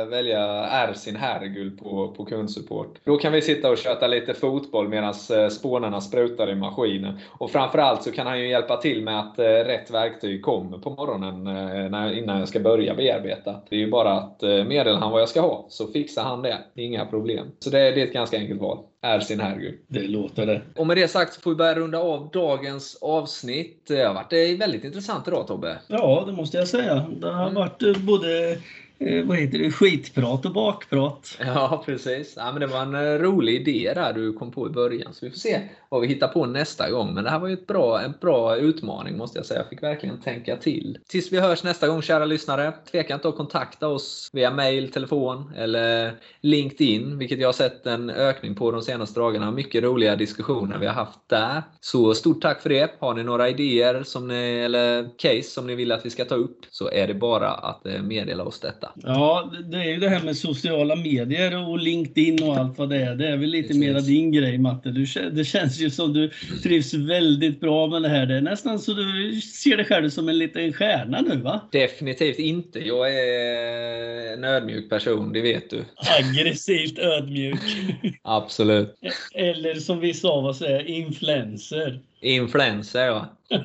välja 0.05 0.65
Ersin 0.65 1.15
Hergul 1.15 1.77
på, 1.77 2.13
på 2.17 2.25
kundsupport. 2.25 2.99
Då 3.03 3.17
kan 3.17 3.33
vi 3.33 3.41
sitta 3.41 3.69
och 3.69 3.77
köta 3.77 4.07
lite 4.07 4.33
fotboll 4.33 4.87
medan 4.87 5.13
eh, 5.33 5.47
spånarna 5.47 6.01
sprutar 6.01 6.49
i 6.49 6.55
maskinen. 6.55 7.19
Och 7.29 7.51
framförallt 7.51 8.03
så 8.03 8.11
kan 8.11 8.27
han 8.27 8.39
ju 8.39 8.49
hjälpa 8.49 8.77
till 8.77 9.03
med 9.03 9.19
att 9.19 9.39
eh, 9.39 9.43
rätt 9.43 9.91
verktyg 9.91 10.41
kommer 10.41 10.77
på 10.77 10.89
morgonen 10.89 11.47
eh, 11.47 11.89
när, 11.89 12.17
innan 12.17 12.39
jag 12.39 12.47
ska 12.47 12.59
börja 12.59 12.95
bearbeta. 12.95 13.55
Det 13.69 13.75
är 13.75 13.79
ju 13.79 13.91
bara 13.91 14.11
att 14.11 14.41
meddela 14.41 14.99
han 14.99 15.11
vad 15.11 15.21
jag 15.21 15.29
ska 15.29 15.41
ha, 15.41 15.65
så 15.69 15.87
fixar 15.87 16.23
han 16.23 16.41
det. 16.41 16.57
Inga 16.75 17.05
problem. 17.05 17.47
Så 17.59 17.69
det, 17.69 17.91
det 17.91 18.01
är 18.01 18.07
ett 18.07 18.13
ganska 18.13 18.37
enkelt 18.37 18.61
val. 18.61 18.79
Ersin 19.01 19.39
Hergul. 19.39 19.77
Det 19.87 20.07
låter 20.07 20.45
det. 20.45 20.61
Och 20.75 20.87
med 20.87 20.97
det 20.97 21.07
sagt 21.07 21.33
så 21.33 21.41
får 21.41 21.51
vi 21.51 21.55
börja 21.55 21.75
runda 21.75 21.99
av 21.99 22.29
dagens 22.33 22.97
avsnitt. 23.01 23.83
Det 23.87 24.03
har 24.03 24.13
varit 24.13 24.33
eh, 24.33 24.59
väldigt 24.59 24.83
intressant 24.83 25.27
idag 25.27 25.47
Tobbe. 25.47 25.79
Ja, 25.87 26.23
det 26.27 26.31
måste 26.31 26.57
jag 26.57 26.67
säga. 26.67 26.95
Det 27.09 27.31
har 27.31 27.51
varit 27.51 27.83
eh, 27.83 27.97
både 27.97 28.57
Eh, 29.01 29.25
vad 29.25 29.37
heter 29.37 29.59
det, 29.59 29.71
skitprat 29.71 30.45
och 30.45 30.53
bakprat. 30.53 31.37
Ja, 31.39 31.83
precis. 31.85 32.33
Ja, 32.37 32.51
men 32.51 32.61
det 32.61 32.67
var 32.67 32.81
en 32.81 32.95
eh, 32.95 33.19
rolig 33.19 33.55
idé 33.55 33.91
där 33.95 34.13
du 34.13 34.33
kom 34.33 34.51
på 34.51 34.67
i 34.67 34.69
början. 34.69 35.13
Så 35.13 35.25
vi 35.25 35.31
får 35.31 35.37
se 35.37 35.61
vad 35.89 36.01
vi 36.01 36.07
hittar 36.07 36.27
på 36.27 36.45
nästa 36.45 36.91
gång. 36.91 37.13
Men 37.13 37.23
det 37.23 37.29
här 37.29 37.39
var 37.39 37.47
ju 37.47 37.53
ett 37.53 37.67
bra, 37.67 38.01
en 38.01 38.13
bra 38.21 38.57
utmaning 38.57 39.17
måste 39.17 39.39
jag 39.39 39.45
säga. 39.45 39.59
Jag 39.59 39.69
fick 39.69 39.83
verkligen 39.83 40.21
tänka 40.21 40.57
till. 40.57 40.97
Tills 41.07 41.31
vi 41.31 41.39
hörs 41.39 41.63
nästa 41.63 41.87
gång 41.87 42.01
kära 42.01 42.25
lyssnare. 42.25 42.73
Tveka 42.91 43.13
inte 43.13 43.27
att 43.27 43.37
kontakta 43.37 43.87
oss 43.87 44.29
via 44.33 44.51
mail, 44.51 44.91
telefon 44.91 45.53
eller 45.57 46.15
LinkedIn. 46.41 47.17
Vilket 47.17 47.39
jag 47.39 47.47
har 47.47 47.53
sett 47.53 47.85
en 47.85 48.09
ökning 48.09 48.55
på 48.55 48.71
de 48.71 48.81
senaste 48.81 49.19
dagarna. 49.19 49.51
Mycket 49.51 49.83
roliga 49.83 50.15
diskussioner 50.15 50.77
vi 50.77 50.87
har 50.87 50.93
haft 50.93 51.19
där. 51.27 51.63
Så 51.79 52.13
stort 52.13 52.41
tack 52.41 52.61
för 52.61 52.69
det. 52.69 52.95
Har 52.99 53.13
ni 53.13 53.23
några 53.23 53.49
idéer 53.49 54.03
som 54.03 54.27
ni, 54.27 54.59
eller 54.59 55.09
case 55.17 55.43
som 55.43 55.67
ni 55.67 55.75
vill 55.75 55.91
att 55.91 56.05
vi 56.05 56.09
ska 56.09 56.25
ta 56.25 56.35
upp 56.35 56.59
så 56.69 56.89
är 56.91 57.07
det 57.07 57.13
bara 57.13 57.49
att 57.49 57.85
eh, 57.85 58.01
meddela 58.01 58.43
oss 58.43 58.59
detta. 58.59 58.88
Ja, 58.95 59.51
det 59.71 59.77
är 59.77 59.83
ju 59.83 59.97
det 59.97 60.09
här 60.09 60.23
med 60.23 60.37
sociala 60.37 60.95
medier 60.95 61.69
och 61.69 61.79
LinkedIn 61.79 62.43
och 62.43 62.57
allt 62.57 62.77
vad 62.77 62.89
det 62.89 62.97
är. 62.97 63.15
Det 63.15 63.27
är 63.27 63.37
väl 63.37 63.49
lite 63.49 63.67
Precis. 63.67 63.81
mera 63.81 63.99
din 63.99 64.31
grej 64.31 64.57
Matte. 64.57 64.89
Du, 64.89 65.05
det 65.31 65.45
känns 65.45 65.79
ju 65.79 65.89
som 65.89 66.13
du 66.13 66.31
trivs 66.63 66.93
väldigt 66.93 67.59
bra 67.59 67.87
med 67.87 68.01
det 68.01 68.09
här. 68.09 68.25
Det 68.25 68.37
är 68.37 68.41
nästan 68.41 68.79
så 68.79 68.93
du 68.93 69.41
ser 69.41 69.77
dig 69.77 69.85
själv 69.85 70.09
som 70.09 70.29
en 70.29 70.37
liten 70.37 70.73
stjärna 70.73 71.21
nu 71.21 71.37
va? 71.37 71.61
Definitivt 71.71 72.39
inte. 72.39 72.79
Jag 72.79 73.13
är 73.13 74.33
en 74.33 74.43
ödmjuk 74.43 74.89
person, 74.89 75.33
det 75.33 75.41
vet 75.41 75.69
du. 75.69 75.85
Aggressivt 76.19 76.99
ödmjuk. 76.99 77.59
Absolut. 78.21 78.95
Eller 79.33 79.75
som 79.75 79.99
vissa 79.99 80.27
av 80.27 80.45
oss 80.45 80.61
är, 80.61 80.89
influencer. 80.89 81.99
Influencer, 82.21 83.05
ja. 83.05 83.25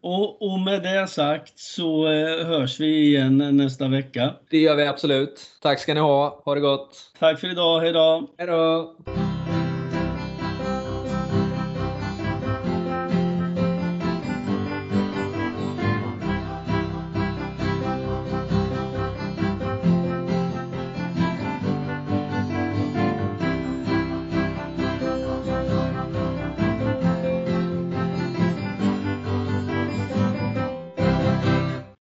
Och, 0.00 0.52
och 0.52 0.58
med 0.60 0.82
det 0.82 1.06
sagt 1.08 1.58
så 1.58 2.06
eh, 2.06 2.46
hörs 2.46 2.80
vi 2.80 3.06
igen 3.06 3.56
nästa 3.56 3.88
vecka. 3.88 4.34
Det 4.50 4.58
gör 4.58 4.76
vi 4.76 4.86
absolut. 4.86 5.40
Tack 5.62 5.80
ska 5.80 5.94
ni 5.94 6.00
ha. 6.00 6.42
Ha 6.44 6.54
det 6.54 6.60
gott. 6.60 7.12
Tack 7.18 7.40
för 7.40 7.50
idag, 7.50 7.80
hejdå! 7.80 8.28
Hej 8.38 8.46
då! 8.46 8.94